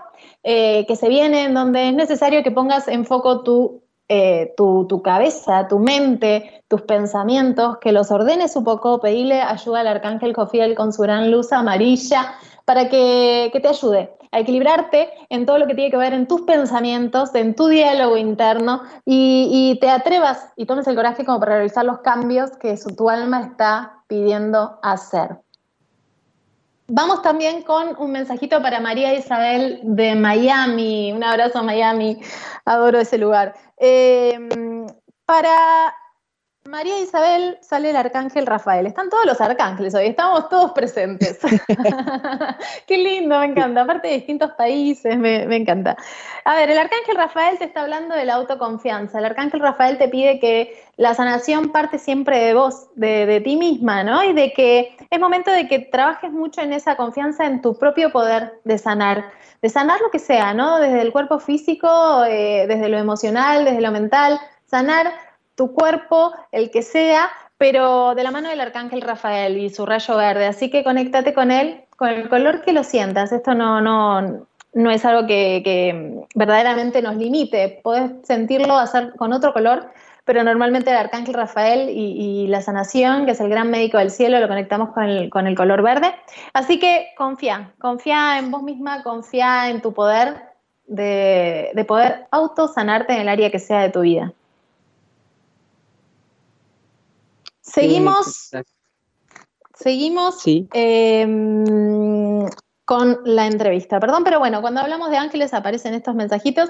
[0.42, 4.86] eh, que se viene en donde es necesario que pongas en foco tu, eh, tu,
[4.88, 10.34] tu, cabeza, tu mente, tus pensamientos, que los ordenes un poco, pedirle ayuda al Arcángel
[10.34, 12.34] Jofiel con su gran luz amarilla
[12.70, 16.42] para que, te ayude a equilibrarte en todo lo que tiene que ver en tus
[16.42, 21.84] pensamientos, en tu diálogo interno y, te atrevas y tomes el coraje como para realizar
[21.84, 25.40] los cambios que tu alma está pidiendo hacer.
[26.86, 31.10] Vamos también con un mensajito para María Isabel de Miami.
[31.10, 32.20] Un abrazo a Miami,
[32.66, 33.56] adoro ese lugar.
[33.78, 34.38] Eh,
[35.26, 35.92] para
[36.70, 38.86] María Isabel sale el arcángel Rafael.
[38.86, 41.40] Están todos los arcángeles hoy, estamos todos presentes.
[42.86, 43.82] Qué lindo, me encanta.
[43.82, 45.96] Aparte de distintos países, me, encanta.
[46.44, 49.18] A ver, el arcángel Rafael te está hablando de la autoconfianza.
[49.18, 53.56] El arcángel Rafael te pide que la sanación parte siempre de vos, de, de ti
[53.56, 54.22] misma, ¿no?
[54.22, 58.12] Y de que es momento de que trabajes mucho en esa confianza en tu propio
[58.12, 59.24] poder de sanar
[59.60, 60.78] de sanar lo que sea, ¿no?
[60.78, 65.12] Desde el cuerpo físico, eh, desde lo emocional, desde lo mental, sanar
[65.54, 70.16] tu cuerpo, el que sea, pero de la mano del arcángel Rafael y su rayo
[70.16, 70.46] verde.
[70.46, 73.32] Así que conéctate con él, con el color que lo sientas.
[73.32, 77.80] Esto no, no, no es algo que, verdaderamente nos limite.
[77.82, 79.92] Podés sentirlo hacer con otro color,
[80.24, 84.38] pero normalmente el arcángel Rafael y, la sanación, que es el gran médico del cielo,
[84.40, 86.14] lo conectamos con el, con el color verde.
[86.52, 90.36] Así que confía, confía en vos misma, confía en tu poder
[90.86, 94.32] de, de poder autosanarte en el área que sea de tu vida.
[97.72, 98.50] Seguimos,
[99.74, 102.46] seguimos em,
[102.84, 104.00] con la entrevista.
[104.00, 106.68] Perdón, pero bueno, cuando hablamos de ángeles aparecen estos mensajitos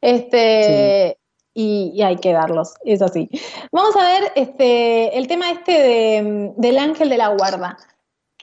[0.00, 1.18] este,
[1.54, 3.28] y, hay que darlos, es así.
[3.72, 7.76] Vamos a ver este, el tema este del ángel de la guarda.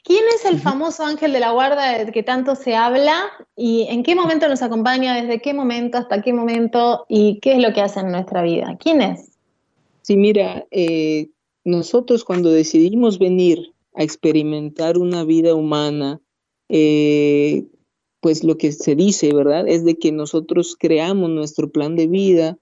[0.04, 4.02] ¿Quién es el famoso ángel de la guarda del que tanto se habla y en
[4.02, 7.82] qué momento nos acompaña, desde qué momento hasta qué momento y qué es lo que
[7.82, 8.76] hace en nuestra vida?
[8.80, 9.38] ¿Quién es?
[10.02, 11.30] Sí, mira, eh,
[11.63, 16.22] nosotros cuando decidimos venir a experimentar una vida humana,
[16.69, 17.65] eh,
[18.22, 19.67] pues lo que se dice, ¿verdad?
[19.67, 22.58] Es de que nosotros creamos nuestro plan de vida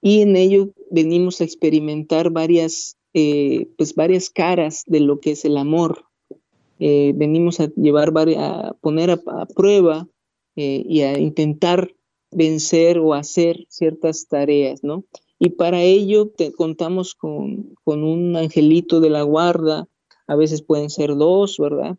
[0.00, 5.44] y en ello venimos a experimentar varias, eh, pues varias caras de lo que es
[5.44, 6.04] el amor.
[6.78, 10.08] Eh, venimos a llevar, a poner a prueba
[10.56, 11.94] y a intentar
[12.30, 15.04] vencer o hacer ciertas tareas, ¿no?
[15.42, 19.88] Y para ello contamos con, un angelito de la guarda,
[20.26, 21.96] a veces pueden ser dos, ¿verdad?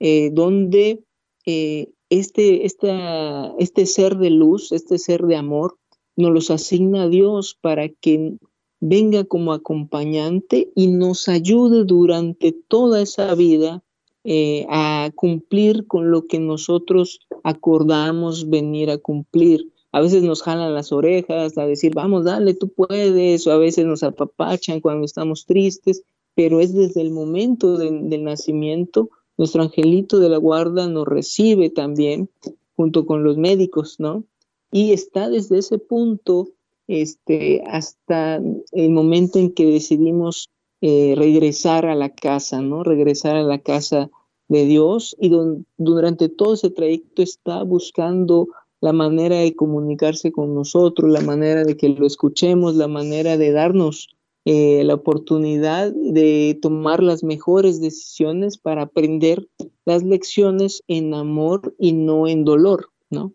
[0.00, 1.04] Eh, donde
[1.46, 5.78] eh, este, este ser de luz, este ser de amor,
[6.16, 8.34] nos los asigna a Dios para que
[8.80, 13.84] venga como acompañante y nos ayude durante toda esa vida
[14.24, 20.74] eh, a cumplir con lo que nosotros acordamos venir a cumplir a veces nos jalan
[20.74, 25.46] las orejas a decir, vamos, dale, tú puedes, o a veces nos apapachan cuando estamos
[25.46, 26.02] tristes,
[26.34, 32.28] pero es desde el momento del nacimiento, nuestro angelito de la guarda nos recibe también,
[32.76, 34.24] junto con los médicos, ¿no?
[34.70, 36.50] Y está desde ese punto
[36.86, 38.40] este, hasta
[38.72, 40.50] el momento en que decidimos
[40.80, 42.84] eh, regresar a la casa, ¿no?
[42.84, 44.10] Regresar a la casa
[44.48, 45.30] de Dios y
[45.76, 48.48] durante todo ese trayecto está buscando
[48.80, 53.52] la manera de comunicarse con nosotros, la manera de que lo escuchemos, la manera de
[53.52, 54.08] darnos
[54.46, 59.46] eh, la oportunidad de tomar las mejores decisiones para aprender
[59.84, 63.34] las lecciones en amor y no en dolor, ¿no?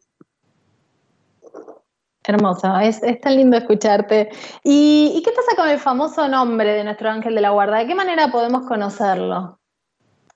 [2.28, 4.30] Hermoso, es, tan lindo escucharte.
[4.64, 7.78] ¿Y, qué pasa con el famoso nombre de nuestro ángel de la guarda?
[7.78, 9.60] ¿De qué manera podemos conocerlo?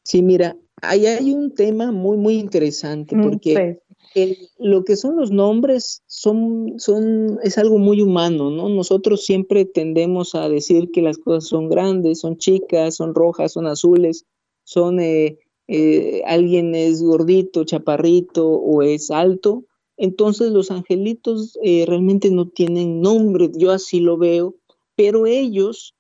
[0.04, 3.22] Sí, mira, ahí hay un tema muy, muy interesante mm,
[4.13, 8.69] porque lo que son los nombres son, son, es algo muy humano, ¿no?
[8.69, 13.67] Nosotros siempre tendemos a decir que las cosas son grandes, son chicas, son rojas, son
[13.67, 14.26] azules,
[14.63, 19.65] son, eh, eh, alguien es gordito, chaparrito o es alto.
[19.98, 24.56] Entonces los angelitos eh, realmente no tienen nombre, yo así lo veo,
[24.95, 25.95] pero ellos,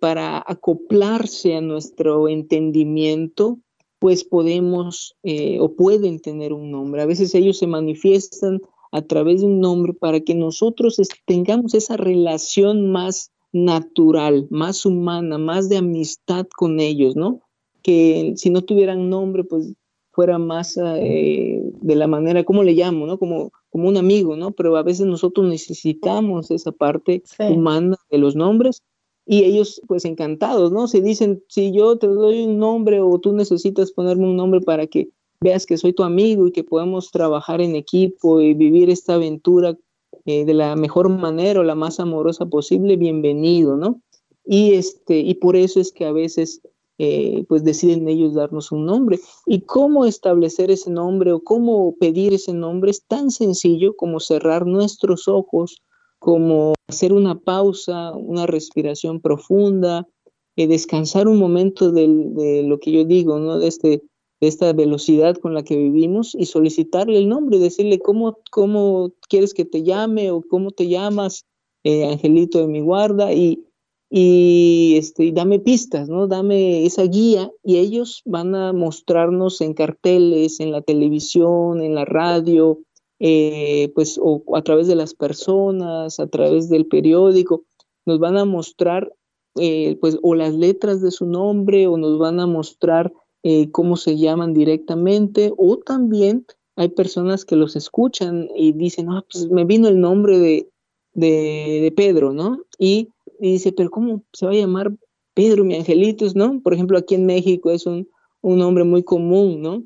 [0.00, 3.58] para acoplarse a nuestro entendimiento,
[4.02, 7.02] pues podemos eh, o pueden tener un nombre.
[7.02, 8.60] A veces ellos se manifiestan
[8.90, 15.38] a través de un nombre para que nosotros tengamos esa relación más natural, más humana,
[15.38, 17.42] más de amistad con ellos, ¿no?
[17.82, 19.72] Que si no tuvieran nombre, pues
[20.10, 23.18] fuera más eh, de la manera, ¿cómo le llamo, no?
[23.18, 24.50] Como, como un amigo, ¿no?
[24.50, 28.82] Pero a veces nosotros necesitamos esa parte humana de los nombres
[29.26, 30.88] y ellos pues encantados, ¿no?
[30.88, 34.86] Se dicen, si yo te doy un nombre o tú necesitas ponerme un nombre para
[34.86, 39.14] que veas que soy tu amigo y que podemos trabajar en equipo y vivir esta
[39.14, 39.76] aventura
[40.24, 44.00] eh, de la mejor manera o la más amorosa posible, bienvenido, ¿no?
[44.44, 46.60] Y, este, y por eso es que a veces
[46.98, 49.18] eh, pues deciden ellos darnos un nombre.
[49.46, 54.66] Y cómo establecer ese nombre o cómo pedir ese nombre es tan sencillo como cerrar
[54.66, 55.82] nuestros ojos,
[56.22, 60.06] como hacer una pausa, una respiración profunda,
[60.54, 63.58] eh, descansar un momento de lo que yo digo, ¿no?
[63.58, 64.02] De, este,
[64.40, 69.52] de esta velocidad con la que vivimos y solicitarle el nombre, decirle cómo, cómo quieres
[69.52, 71.44] que te llame o cómo te llamas,
[71.82, 73.64] eh, Angelito de mi guarda, y,
[74.08, 76.28] y este, dame pistas, ¿no?
[76.28, 82.04] Dame esa guía y ellos van a mostrarnos en carteles, en la televisión, en la
[82.04, 82.78] radio,
[83.24, 87.64] eh, pues o, a través de las personas, a través del periódico,
[88.04, 89.12] nos van a mostrar
[89.60, 93.12] eh, pues o las letras de su nombre o nos van a mostrar
[93.44, 99.24] eh, cómo se llaman directamente o también hay personas que los escuchan y dicen, ah,
[99.30, 100.68] pues me vino el nombre de,
[101.12, 102.64] de, Pedro, ¿no?
[102.76, 103.08] Y
[103.42, 104.92] y dice, pero ¿cómo se va a llamar
[105.34, 106.24] Pedro, mi angelito?
[106.36, 106.60] ¿no?
[106.60, 108.08] Por ejemplo, aquí en México es un,
[108.40, 109.82] un nombre muy común, ¿no?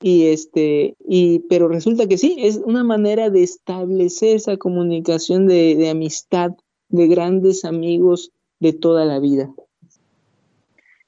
[0.00, 5.74] Y este, y, pero resulta que sí, es una manera de establecer esa comunicación de,
[5.74, 6.52] de amistad,
[6.88, 8.30] de grandes amigos
[8.60, 9.54] de toda la vida.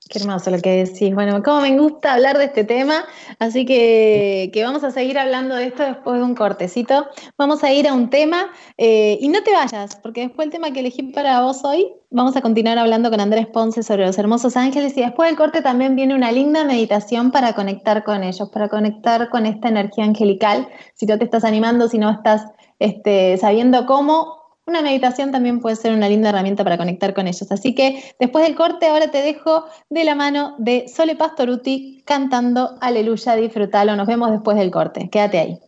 [0.08, 1.14] Qué hermoso lo que decís.
[1.14, 3.04] Bueno, como me gusta hablar de este tema,
[3.38, 7.06] así que, vamos a seguir hablando de esto después de un cortecito.
[7.36, 8.46] Vamos a ir a un tema
[8.78, 12.34] eh, y no te vayas, porque después el tema que elegí para vos hoy, vamos
[12.36, 15.94] a continuar hablando con Andrés Ponce sobre los hermosos ángeles y después del corte también
[15.94, 20.68] viene una linda meditación para conectar con ellos, para conectar con esta energía angelical.
[20.94, 22.46] Si no te estás animando, si no estás
[22.78, 24.37] este, sabiendo cómo,
[24.68, 27.50] una meditación también puede ser una linda herramienta para conectar con ellos.
[27.50, 32.76] Así que después del corte, ahora te dejo de la mano de Sole Pastoruti cantando
[32.80, 33.96] Aleluya, disfrútalo.
[33.96, 35.08] Nos vemos después del corte.
[35.10, 35.58] Quédate ahí.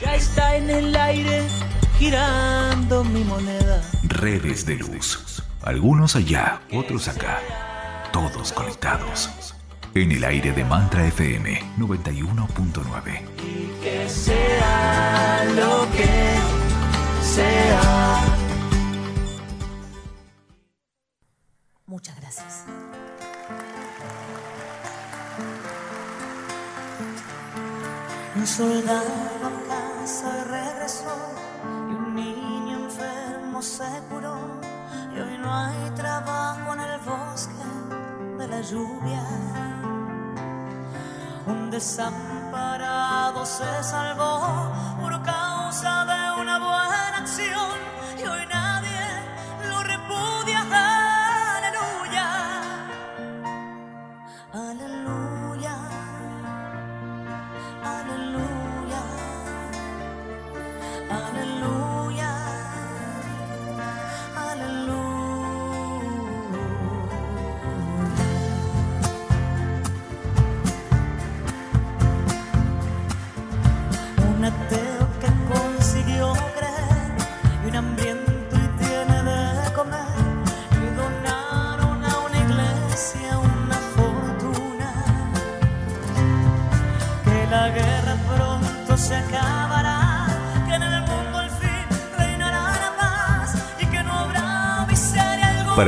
[0.00, 1.42] Ya está en el aire
[1.98, 3.80] girando mi moneda.
[4.04, 5.42] Redes de luz.
[5.62, 7.40] Algunos allá, otros acá.
[8.12, 9.54] Todos conectados.
[9.94, 13.20] En el aire de Mantra FM 91.9.
[13.38, 16.64] Y que sea lo que
[17.22, 18.33] sea.
[28.36, 29.12] Un soldado
[29.44, 31.14] a casa regresó
[31.88, 34.36] y un niño enfermo se curó.
[35.14, 37.52] Y hoy no hay trabajo en el bosque
[38.38, 39.22] de la lluvia.
[41.46, 44.72] Un desamparado se salvó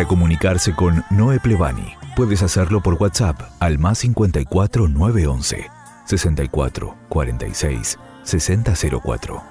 [0.08, 5.68] Comunicarse con Noé Plevani, puedes hacerlo por WhatsApp al más 54 911
[6.04, 9.42] 64 46 6004.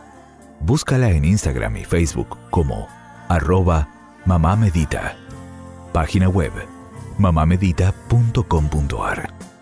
[0.62, 2.88] Búscala en Instagram y Facebook como
[3.28, 3.90] arroba
[4.26, 5.18] mamamedita.
[5.92, 6.54] Página web
[7.18, 9.55] mamamedita.com.ar.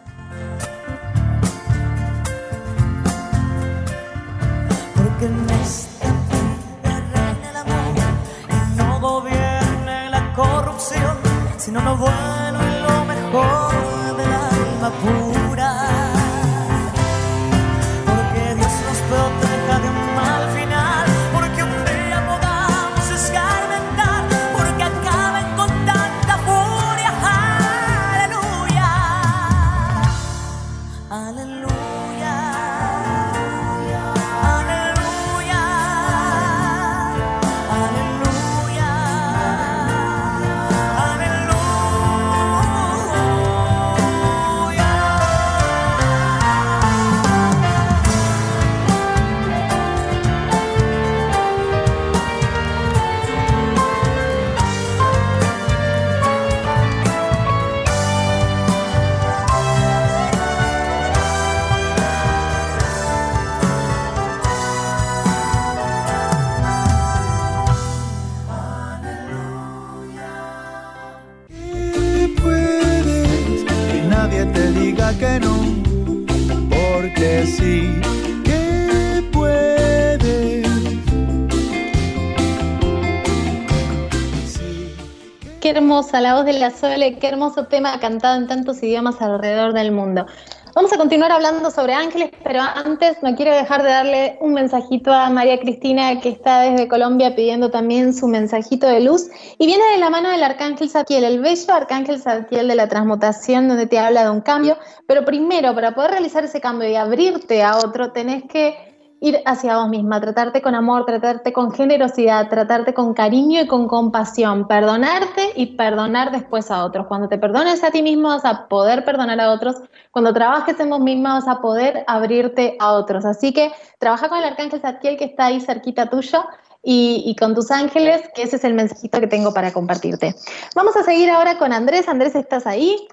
[86.13, 89.91] Hermosa la voz de la Sole, qué hermoso tema cantado en tantos idiomas alrededor del
[89.91, 90.27] mundo.
[90.75, 95.11] Vamos a continuar hablando sobre ángeles, pero antes no quiero dejar de darle un mensajito
[95.11, 99.27] a María Cristina, que está desde Colombia pidiendo también su mensajito de luz.
[99.57, 103.67] Y viene de la mano del Arcángel Zadkiel, el bello Arcángel Zadkiel de la transmutación,
[103.67, 104.77] donde te habla de un cambio.
[105.07, 108.92] Pero primero, para poder realizar ese cambio y abrirte a otro, tenés que
[109.23, 113.87] ir hacia vos misma, tratarte con amor, tratarte con generosidad, tratarte con cariño y con
[113.87, 117.07] compasión, perdonarte y perdonar después a otros.
[117.07, 119.77] Cuando te perdones a ti mismo vas a poder perdonar a otros,
[120.11, 123.23] cuando trabajes en vos misma vas a poder abrirte a otros.
[123.23, 126.43] Así que trabaja con el arcángel Zadkiel que está ahí cerquita tuyo
[126.83, 130.35] y, y, con tus ángeles, que ese es el mensajito que tengo para compartirte.
[130.75, 132.09] Vamos a seguir ahora con Andrés.
[132.09, 133.07] Andrés, ¿estás ahí?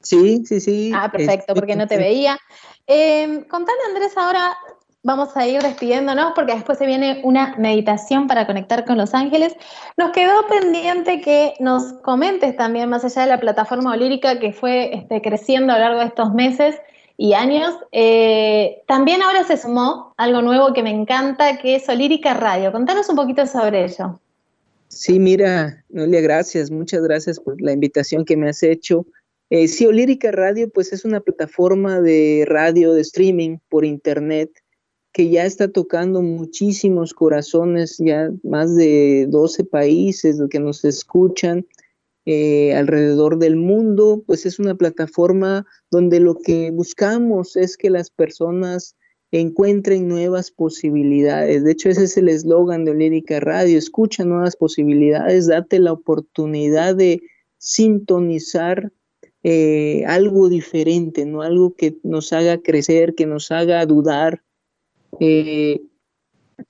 [0.00, 0.92] Sí, sí, sí.
[0.94, 2.38] Ah, perfecto, porque no te veía.
[2.86, 4.56] Eh, contale, Andrés, ahora
[5.02, 9.54] vamos a ir despidiéndonos porque después se viene una meditación para conectar con los ángeles.
[9.96, 14.94] Nos quedó pendiente que nos comentes también, más allá de la plataforma olírica que fue
[14.94, 16.76] este, creciendo a lo largo de estos meses
[17.16, 22.32] y años, eh, también ahora se sumó algo nuevo que me encanta, que es Olírica
[22.32, 22.72] Radio.
[22.72, 24.18] Contanos un poquito sobre ello.
[24.88, 29.06] Sí, mira, Noelia, gracias, muchas gracias por la invitación que me has hecho.
[29.50, 34.50] Eh, sí, Olírica Radio, pues es una plataforma de radio, de streaming por internet,
[35.12, 41.66] que ya está tocando muchísimos corazones, ya más de 12 países que nos escuchan
[42.26, 48.10] eh, alrededor del mundo, pues es una plataforma donde lo que buscamos es que las
[48.10, 48.94] personas
[49.32, 51.64] encuentren nuevas posibilidades.
[51.64, 56.94] De hecho, ese es el eslogan de Olírica Radio, escucha nuevas posibilidades, date la oportunidad
[56.96, 57.22] de
[57.58, 58.92] sintonizar
[59.42, 61.42] eh, algo diferente, ¿no?
[61.42, 64.42] Algo que nos haga crecer, que nos haga dudar,
[65.20, 65.80] eh,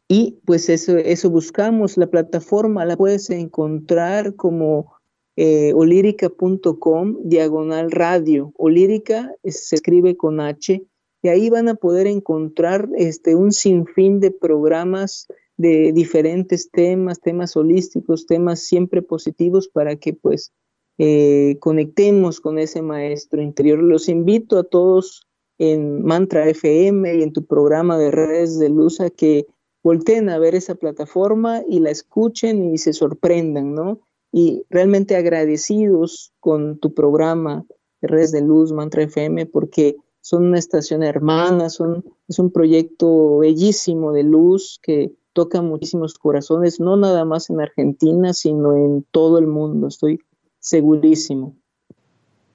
[0.09, 4.93] y pues eso, eso buscamos, la plataforma la puedes encontrar como
[5.37, 8.53] eh, olírica.com, diagonal radio.
[8.57, 10.85] Olírica se escribe con H,
[11.23, 15.27] y ahí van a poder encontrar este, un sinfín de programas
[15.57, 20.53] de diferentes temas, temas holísticos, temas siempre positivos para que pues
[20.97, 23.79] eh, conectemos con ese maestro interior.
[23.79, 25.27] Los invito a todos
[25.61, 29.47] en Mantra FM y en tu programa de redes de luz a que
[29.83, 34.01] volteen a ver esa plataforma y la escuchen y se sorprendan, ¿no?
[34.33, 37.67] Y realmente agradecidos con tu programa
[38.01, 43.39] de redes de luz, Mantra FM, porque son una estación hermana, son, es un proyecto
[43.39, 49.37] bellísimo de luz que toca muchísimos corazones, no nada más en Argentina, sino en todo
[49.37, 50.21] el mundo, estoy
[50.59, 51.60] segurísimo.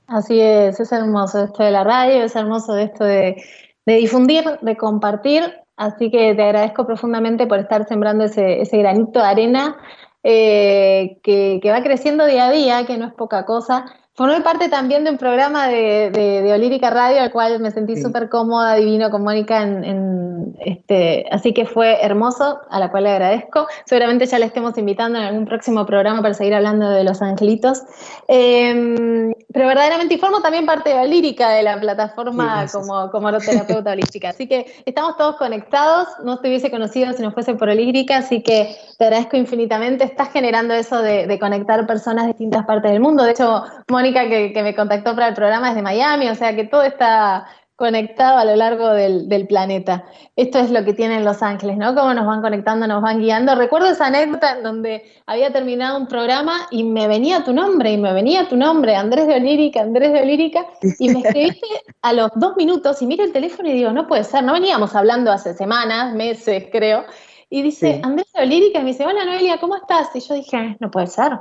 [0.07, 3.41] Así es, es hermoso esto de la radio, es hermoso esto de,
[3.85, 5.43] difundir, de compartir.
[5.77, 9.77] Así que te agradezco profundamente por estar sembrando ese, granito de arena
[10.23, 13.85] eh, que, va creciendo día a día, que no es poca cosa.
[14.15, 17.97] Formé parte también de un programa de, de, de Olírica Radio, al cual me sentí
[17.97, 18.01] sí.
[18.01, 23.03] súper cómoda, divino con Mónica, en, en, este, así que fue hermoso, a la cual
[23.03, 23.67] le agradezco.
[23.85, 27.83] Seguramente ya le estemos invitando en algún próximo programa para seguir hablando de los angelitos.
[28.29, 33.37] Eh, pero verdaderamente, y formo también parte de Olírica, de la plataforma sí, como, como
[33.37, 34.29] terapeuta holística.
[34.29, 38.41] Así que estamos todos conectados, no te hubiese conocido si no fuese por Olírica, así
[38.43, 40.03] que te agradezco infinitamente.
[40.03, 43.23] Estás generando eso de, de conectar personas de distintas partes del mundo.
[43.23, 46.55] De hecho, Mónica que, que, me contactó para el programa es de Miami, o sea
[46.55, 50.05] que todo está conectado a lo largo del, del, planeta.
[50.37, 51.93] Esto es lo que tienen Los Ángeles, ¿no?
[51.93, 53.53] Cómo nos van conectando, nos van guiando.
[53.53, 57.97] Recuerdo esa anécdota en donde había terminado un programa y me venía tu nombre, y
[57.97, 60.65] me venía tu nombre, Andrés de Olírica, Andrés de Olírica,
[60.99, 61.67] y me escribiste
[62.01, 64.95] a los dos minutos y miro el teléfono y digo, no puede ser, no veníamos
[64.95, 67.03] hablando hace semanas, meses creo,
[67.49, 68.01] y dice, sí.
[68.03, 70.15] Andrés de Olírica, y me dice, hola Noelia, ¿cómo estás?
[70.15, 71.33] Y yo dije, no puede ser.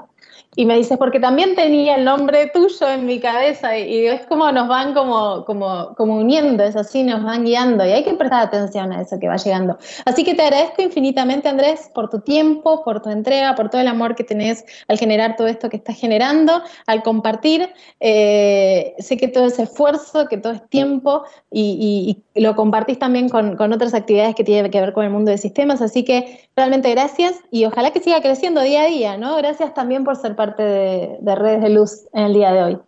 [0.57, 4.53] Y me dices, porque también tenía el nombre tuyo en mi cabeza y, es como
[4.53, 8.43] nos van como, como, como uniendo, es así, nos van guiando y hay que prestar
[8.43, 9.79] atención a eso que va llegando.
[10.05, 13.89] Así que te agradezco infinitamente, Andrés, por tu tiempo, por tu entrega, por todo el
[13.89, 17.69] amor que tenés al generar todo esto que estás generando, al compartir.
[17.99, 22.99] Eh, sé que todo es esfuerzo, que todo es tiempo y, y, y lo compartís
[22.99, 25.83] también con, con otras actividades que tienen que ver con el mundo de sistemas.
[25.83, 29.37] Así que realmente gracias y ojalá que siga creciendo día a día, ¿no?
[29.37, 32.79] Gracias también por ser parte de, de, Redes de Luz en el día de hoy.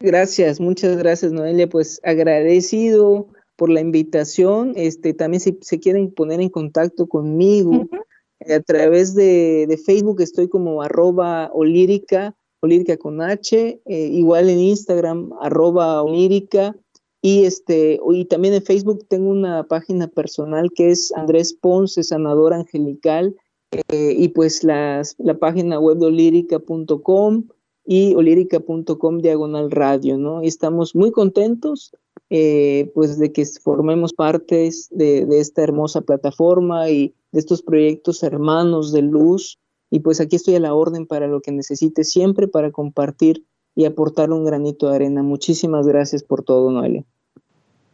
[0.00, 6.40] Gracias, muchas gracias Noelia, pues agradecido por la invitación, este, también si se quieren poner
[6.40, 8.56] en contacto conmigo, uh -huh.
[8.56, 14.60] a través de, de, Facebook estoy como arroba olírica Olírica con H, eh, igual en
[14.60, 16.76] Instagram, arroba Olírica,
[17.20, 22.54] y, este, y también en Facebook tengo una página personal que es Andrés Ponce, sanador
[22.54, 23.34] angelical,
[23.72, 27.44] eh, y pues las, la página web de olírica.com
[27.84, 30.42] y olírica.com diagonal radio, ¿no?
[30.42, 31.92] Y estamos muy contentos
[32.28, 38.92] eh, pues de que formemos parte de, esta hermosa plataforma y de estos proyectos hermanos
[38.92, 39.58] de luz.
[39.90, 43.44] Y pues aquí estoy a la orden para lo que necesite siempre para compartir
[43.74, 45.22] y aportar un granito de arena.
[45.22, 47.04] Muchísimas gracias por todo, Noelia.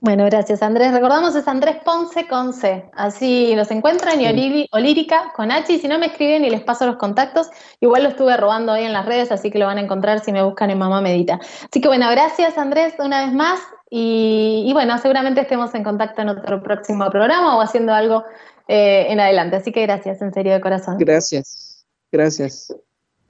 [0.01, 0.93] Bueno, gracias Andrés.
[0.93, 2.89] Recordamos es Andrés Ponce con C.
[2.93, 5.73] Así los encuentran y Olírica con H.
[5.73, 7.49] Y si no me escriben y les paso los contactos,
[7.81, 10.31] igual lo estuve robando ahí en las redes, así que lo van a encontrar si
[10.31, 11.41] me buscan en Mamá Medita.
[11.41, 13.61] Así que bueno, gracias Andrés una vez más.
[13.91, 18.23] Y, y bueno, seguramente estemos en contacto en otro próximo programa o haciendo algo
[18.69, 19.57] eh, en adelante.
[19.57, 20.99] Así que gracias, en serio de corazón.
[20.99, 22.73] Gracias, gracias.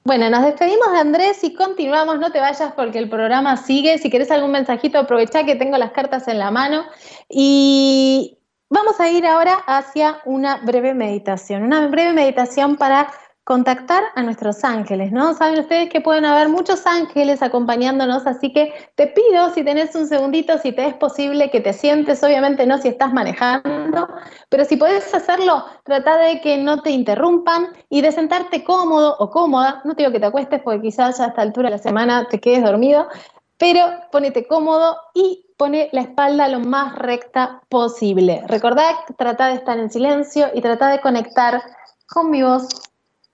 [0.08, 3.98] Bueno, nos despedimos de Andrés y continuamos, no te vayas porque el programa sigue.
[3.98, 6.86] Si querés algún mensajito, aprovecha que tengo las cartas en la mano.
[7.28, 8.38] Y
[8.70, 13.12] vamos a ir ahora hacia una breve meditación, una breve meditación para
[13.48, 15.32] contactar a nuestros ángeles, ¿no?
[15.32, 20.06] Saben ustedes que pueden haber muchos ángeles acompañándonos, así que te pido si tenés un
[20.06, 24.06] segundito, si te es posible que te sientes, obviamente no si estás manejando,
[24.50, 29.30] pero si podés hacerlo, trata de que no te interrumpan y de sentarte cómodo o
[29.30, 31.82] cómoda, no te digo que te acuestes porque quizás ya a esta altura de la
[31.82, 33.08] semana te quedes dormido,
[33.56, 38.42] pero ponete cómodo y pone la espalda lo más recta posible.
[38.46, 41.62] Recordá, trata de estar en silencio y trata de conectar
[42.08, 42.87] con mi voz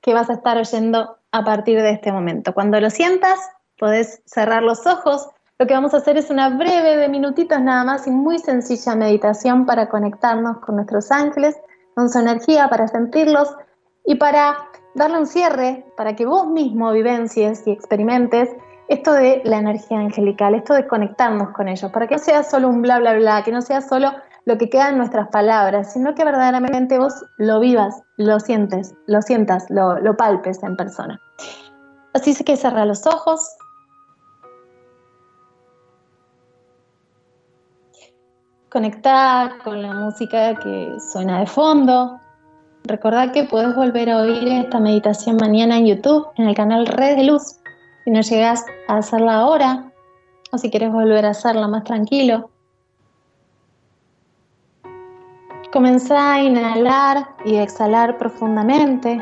[0.04, 2.52] que vas a estar oyendo a partir de este momento.
[2.52, 3.38] Cuando lo sientas,
[3.78, 5.30] podés cerrar los ojos.
[5.58, 8.94] Lo que vamos a hacer es una breve de minutitos nada más y muy sencilla
[8.96, 11.56] meditación para conectarnos con nuestros ángeles,
[11.94, 13.56] con su energía, para sentirlos
[14.04, 14.58] y para
[14.94, 18.50] darle un cierre, para que vos mismo vivencies y experimentes
[18.88, 22.68] esto de la energía angelical, esto de conectarnos con ellos, para que no sea solo
[22.68, 24.12] un bla, bla, bla, que no sea solo
[24.46, 29.22] lo que queda en nuestras palabras, sino que verdaderamente vos lo vivas, lo sientes, lo
[29.22, 31.20] sientas, lo, palpes en persona.
[32.12, 33.56] Así que cerra los ojos.
[38.70, 42.20] Conectar con la música que suena de fondo.
[42.84, 47.16] Recordad que puedes volver a oír esta meditación mañana en YouTube, en el canal Red
[47.16, 47.60] de Luz.
[48.04, 49.90] Si no llegas a hacerla ahora,
[50.52, 52.50] o si quieres volver a hacerla más tranquilo,
[55.74, 59.20] Comenzá a inhalar y exhalar profundamente.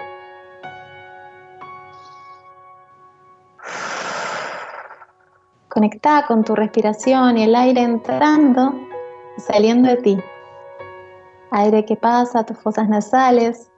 [5.71, 8.75] Conecta con tu respiración y el aire entrando
[9.39, 10.23] y saliendo de ti.
[11.53, 13.71] Aire que pasa a tus fosas nasales,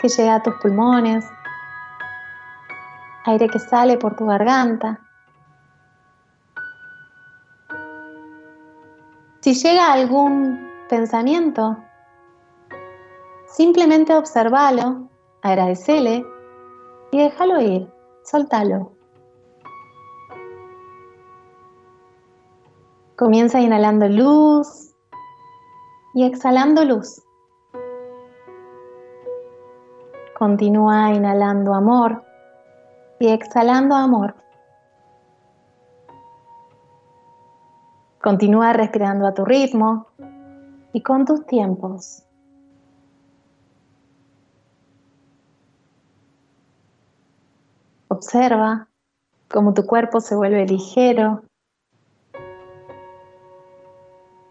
[0.00, 1.28] que llega a tus pulmones.
[3.24, 5.00] Aire que sale por tu garganta.
[9.40, 11.76] Si llega algún pensamiento.
[13.46, 15.08] Simplemente observalo,
[15.42, 16.24] agradecele
[17.12, 17.90] y déjalo ir,
[18.24, 18.92] soltalo.
[23.16, 24.94] Comienza inhalando luz
[26.14, 27.22] y exhalando luz.
[30.38, 32.22] Continúa inhalando amor
[33.18, 34.36] y exhalando amor.
[38.22, 40.06] Continúa respirando a tu ritmo
[40.92, 42.24] y con tus tiempos.
[48.08, 48.88] Observa
[49.48, 51.42] cómo tu cuerpo se vuelve ligero.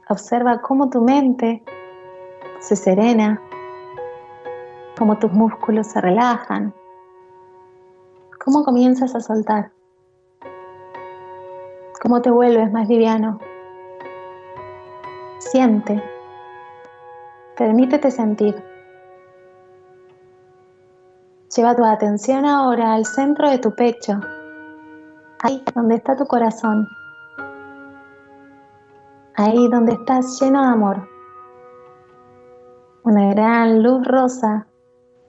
[0.10, 1.64] Observa cómo tu mente
[2.60, 3.42] se serena,
[4.98, 6.74] cómo tus músculos se relajan,
[8.44, 9.72] cómo comienzas a soltar,
[12.02, 13.40] cómo te vuelves más liviano.
[15.40, 16.02] Siente
[17.58, 18.64] Permítete sentir.
[21.56, 24.20] Lleva tu atención ahora al centro de tu pecho,
[25.42, 26.88] ahí donde está tu corazón,
[29.36, 31.10] ahí donde estás lleno de amor.
[33.02, 34.68] Una gran luz rosa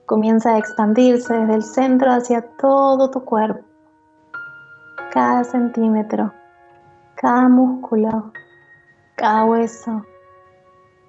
[0.05, 3.65] comienza a expandirse desde el centro hacia todo tu cuerpo,
[5.11, 6.31] cada centímetro,
[7.15, 8.31] cada músculo,
[9.15, 10.05] cada hueso,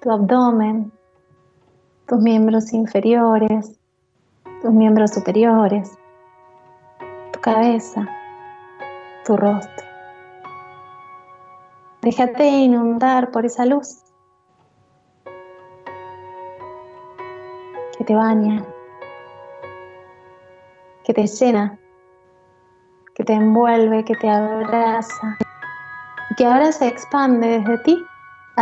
[0.01, 0.91] tu abdomen,
[2.11, 3.79] tus miembros inferiores,
[4.61, 5.97] tus miembros superiores,
[7.31, 8.05] tu cabeza,
[9.23, 9.87] tu rostro.
[12.01, 14.03] Déjate inundar por esa luz
[17.97, 18.61] que te baña,
[21.05, 21.79] que te llena
[23.15, 25.37] que te envuelve, que te abraza,
[26.35, 28.05] que ahora se expande desde ti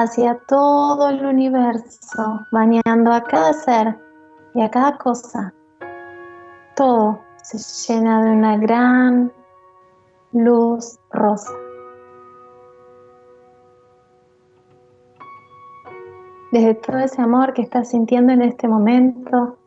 [0.02, 4.00] hacia todo el universo, bañando a cada ser
[4.54, 5.54] y a cada cosa.
[6.76, 7.58] Todo se
[7.93, 9.32] llena de una gran
[10.32, 11.52] luz rosa.
[16.52, 19.58] Desde todo ese amor que estás sintiendo en este momento,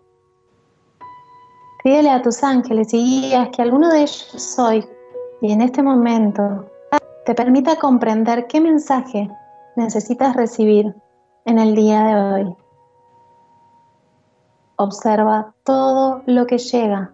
[1.85, 4.85] pídele a tus ángeles y guías que alguno de ellos hoy
[5.43, 6.65] y en este momento
[7.25, 9.31] te permita comprender qué mensaje
[9.77, 10.95] necesitas recibir
[11.45, 12.57] en el día de hoy.
[14.77, 17.13] Observa todo lo que llega,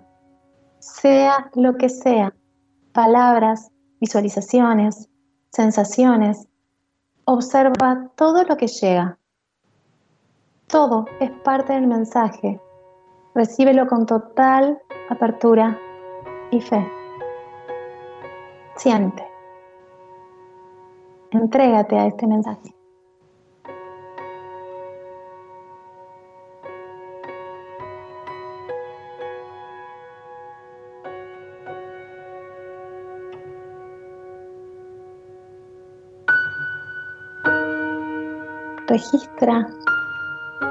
[0.78, 2.34] sea lo que sea,
[2.92, 5.08] palabras, visualizaciones,
[5.50, 6.46] sensaciones.
[7.24, 9.18] Observa todo lo que llega.
[10.66, 12.60] Todo es parte del mensaje.
[13.34, 14.78] Recíbelo con total
[15.10, 15.78] apertura
[16.50, 16.90] y fe.
[18.76, 19.27] Siente.
[21.30, 22.74] Entrégate a este mensaje.
[38.86, 39.68] Registra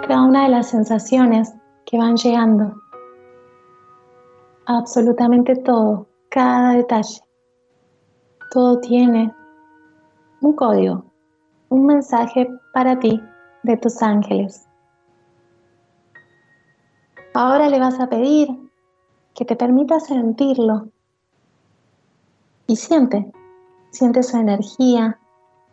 [0.08, 1.54] cada una de las sensaciones
[1.86, 2.74] que van llegando.
[4.66, 7.22] Absolutamente todo, cada detalle.
[8.52, 9.32] Todo tiene
[10.48, 11.04] un código,
[11.68, 13.22] un mensaje para ti
[13.64, 14.66] de tus ángeles.
[17.34, 18.48] Ahora le vas a pedir
[19.36, 20.88] que te permita sentirlo
[22.66, 23.30] y siente,
[23.92, 25.20] siente su energía,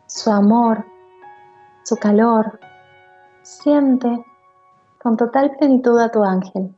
[0.07, 0.85] su amor,
[1.85, 2.59] su calor.
[3.43, 4.25] Siente
[5.01, 6.75] con total plenitud a tu ángel.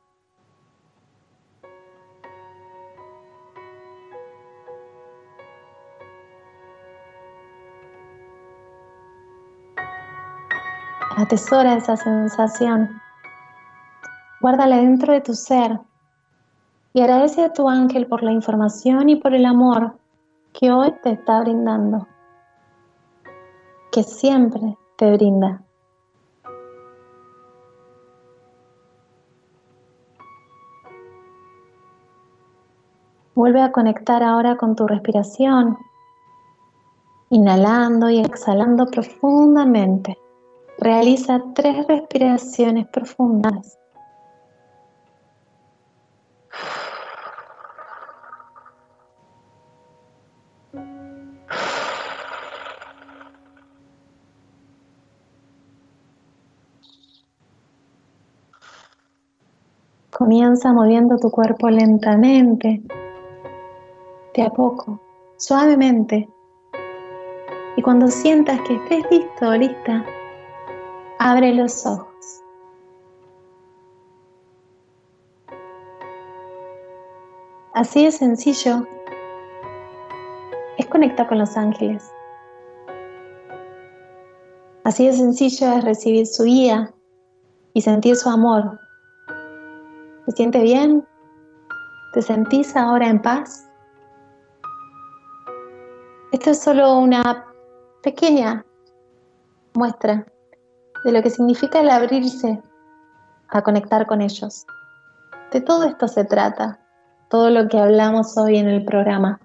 [11.19, 13.01] Atesora esa sensación.
[14.43, 15.81] Guárdala dentro de tu ser
[16.93, 19.97] y agradece a tu ángel por la información y por el amor
[20.53, 22.07] que hoy te está brindando,
[23.91, 25.63] que siempre te brinda.
[33.35, 35.79] Vuelve a conectar ahora con tu respiración,
[37.31, 40.19] inhalando y exhalando profundamente.
[40.79, 43.79] Realiza tres respiraciones profundas.
[60.11, 62.83] Comienza moviendo tu cuerpo lentamente,
[64.35, 65.01] de a poco,
[65.37, 66.29] suavemente.
[67.77, 70.05] Y cuando sientas que estés listo o lista,
[71.27, 72.41] abre los ojos.
[77.75, 78.87] Así de sencillo
[80.79, 82.09] es conectar con los ángeles.
[84.85, 86.95] Así de sencillo es recibir su guía
[87.75, 88.79] y sentir su amor.
[90.27, 91.05] ¿Te sientes bien?
[92.15, 93.69] ¿Te sentís ahora en paz?
[96.31, 97.47] Esto es solo una
[98.03, 98.65] pequeña
[99.75, 100.25] muestra
[101.07, 102.61] de lo que significa el abrirse
[103.49, 104.67] a conectar con ellos.
[105.53, 106.81] De todo esto se trata,
[107.31, 109.41] todo lo que hablamos hoy en el programa.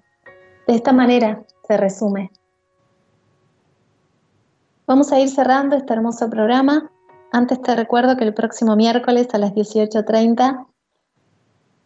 [0.68, 2.32] De esta manera se resume.
[4.88, 6.89] Vamos a ir cerrando este hermoso programa.
[7.32, 10.66] Antes te recuerdo que el próximo miércoles a las 18.30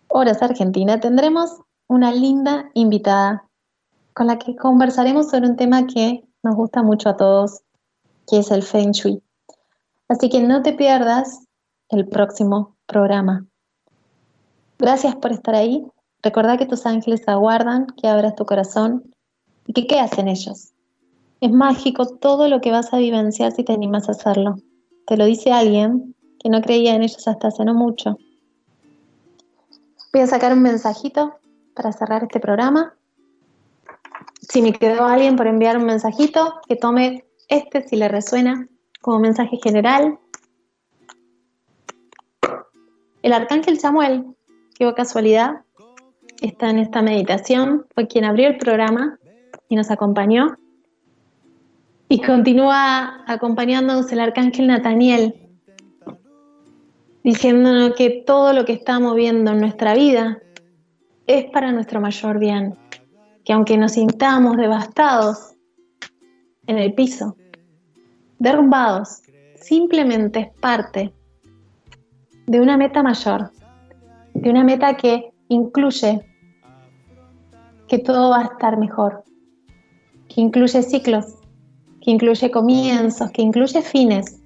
[0.07, 3.45] horas Argentina tendremos una linda invitada
[4.13, 7.61] con la que conversaremos sobre un tema que nos gusta mucho a todos,
[8.25, 9.21] que es el Feng Shui.
[10.07, 11.45] Así que no te pierdas
[11.89, 13.45] el próximo programa.
[14.77, 15.85] Gracias por estar ahí.
[16.21, 19.13] Recuerda que tus ángeles aguardan que abras tu corazón
[19.65, 20.73] y que qué hacen ellos.
[21.41, 24.55] Es mágico todo lo que vas a vivenciar si te animas a hacerlo.
[25.07, 28.17] Te lo dice alguien que no creía en ellos hasta hace no mucho.
[30.13, 31.35] Voy a sacar un mensajito
[31.75, 32.95] para cerrar este programa.
[34.41, 38.67] Si me quedó alguien por enviar un mensajito, que tome este si le resuena
[39.05, 40.17] como mensaje general.
[43.21, 44.25] El arcángel Samuel,
[44.73, 45.61] qué casualidad,
[46.41, 49.19] está en esta meditación, fue quien abrió el programa
[49.69, 50.57] y nos acompañó.
[52.09, 55.35] Y continúa acompañándonos el arcángel Nataniel,
[57.23, 60.39] diciéndonos que todo lo que estamos viendo en nuestra vida
[61.27, 62.75] es para nuestro mayor bien.
[63.43, 65.53] que aunque nos sintamos devastados
[66.65, 67.37] en el piso,
[68.39, 69.21] derrumbados,
[69.55, 71.13] simplemente es parte
[72.47, 73.51] de una meta mayor,
[74.33, 76.25] de una meta que incluye
[77.87, 79.23] que todo va a estar mejor,
[80.27, 81.25] que incluye ciclos,
[82.01, 84.39] que incluye comienzos, que incluye fines,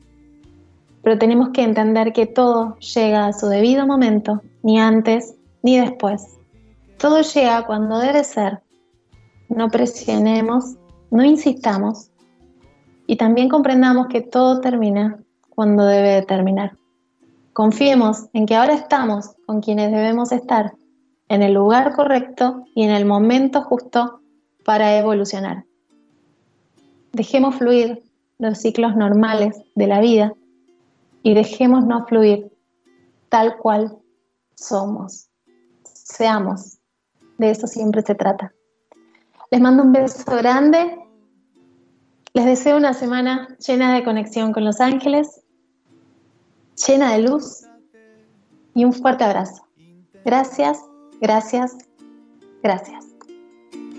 [1.03, 6.37] pero tenemos que entender que todo llega a su debido momento, ni antes ni después.
[6.97, 8.61] Todo llega cuando debe ser.
[9.47, 10.75] No presionemos,
[11.09, 12.08] no insistamos
[13.09, 15.17] y también comprendamos que todo termina
[15.49, 16.77] cuando debe de terminar.
[17.53, 20.73] Confiemos en que ahora estamos con quienes debemos estar,
[21.27, 24.21] en el lugar correcto y en el momento justo
[24.63, 25.65] para evolucionar.
[27.11, 28.03] Dejemos fluir
[28.37, 30.33] los ciclos normales de la vida
[31.23, 32.51] y dejémonos fluir
[33.29, 33.97] tal cual
[34.53, 35.29] somos.
[35.83, 36.77] Seamos.
[37.39, 38.53] De eso siempre se trata.
[39.49, 41.08] Les mando un beso grande.
[42.33, 45.41] Les deseo una semana llena de conexión con los ángeles,
[46.87, 47.63] llena de luz
[48.75, 49.67] y un fuerte abrazo.
[50.23, 50.79] Gracias,
[51.19, 51.75] gracias,
[52.61, 53.05] gracias.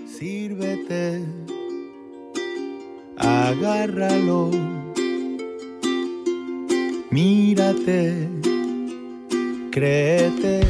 [0.07, 1.25] Sírvete,
[3.17, 4.51] agárralo,
[7.09, 8.29] mírate,
[9.71, 10.61] créete.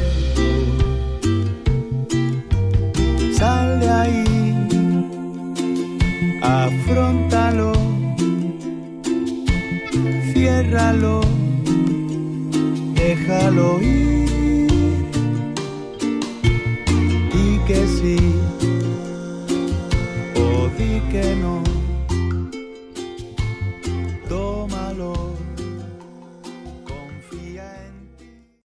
[3.34, 4.31] Sal de ahí,
[6.52, 7.72] afrontalo,
[10.32, 11.20] ciérralo,
[12.94, 14.68] déjalo ir.
[17.44, 18.18] Y que sí,
[20.36, 21.71] o di que no.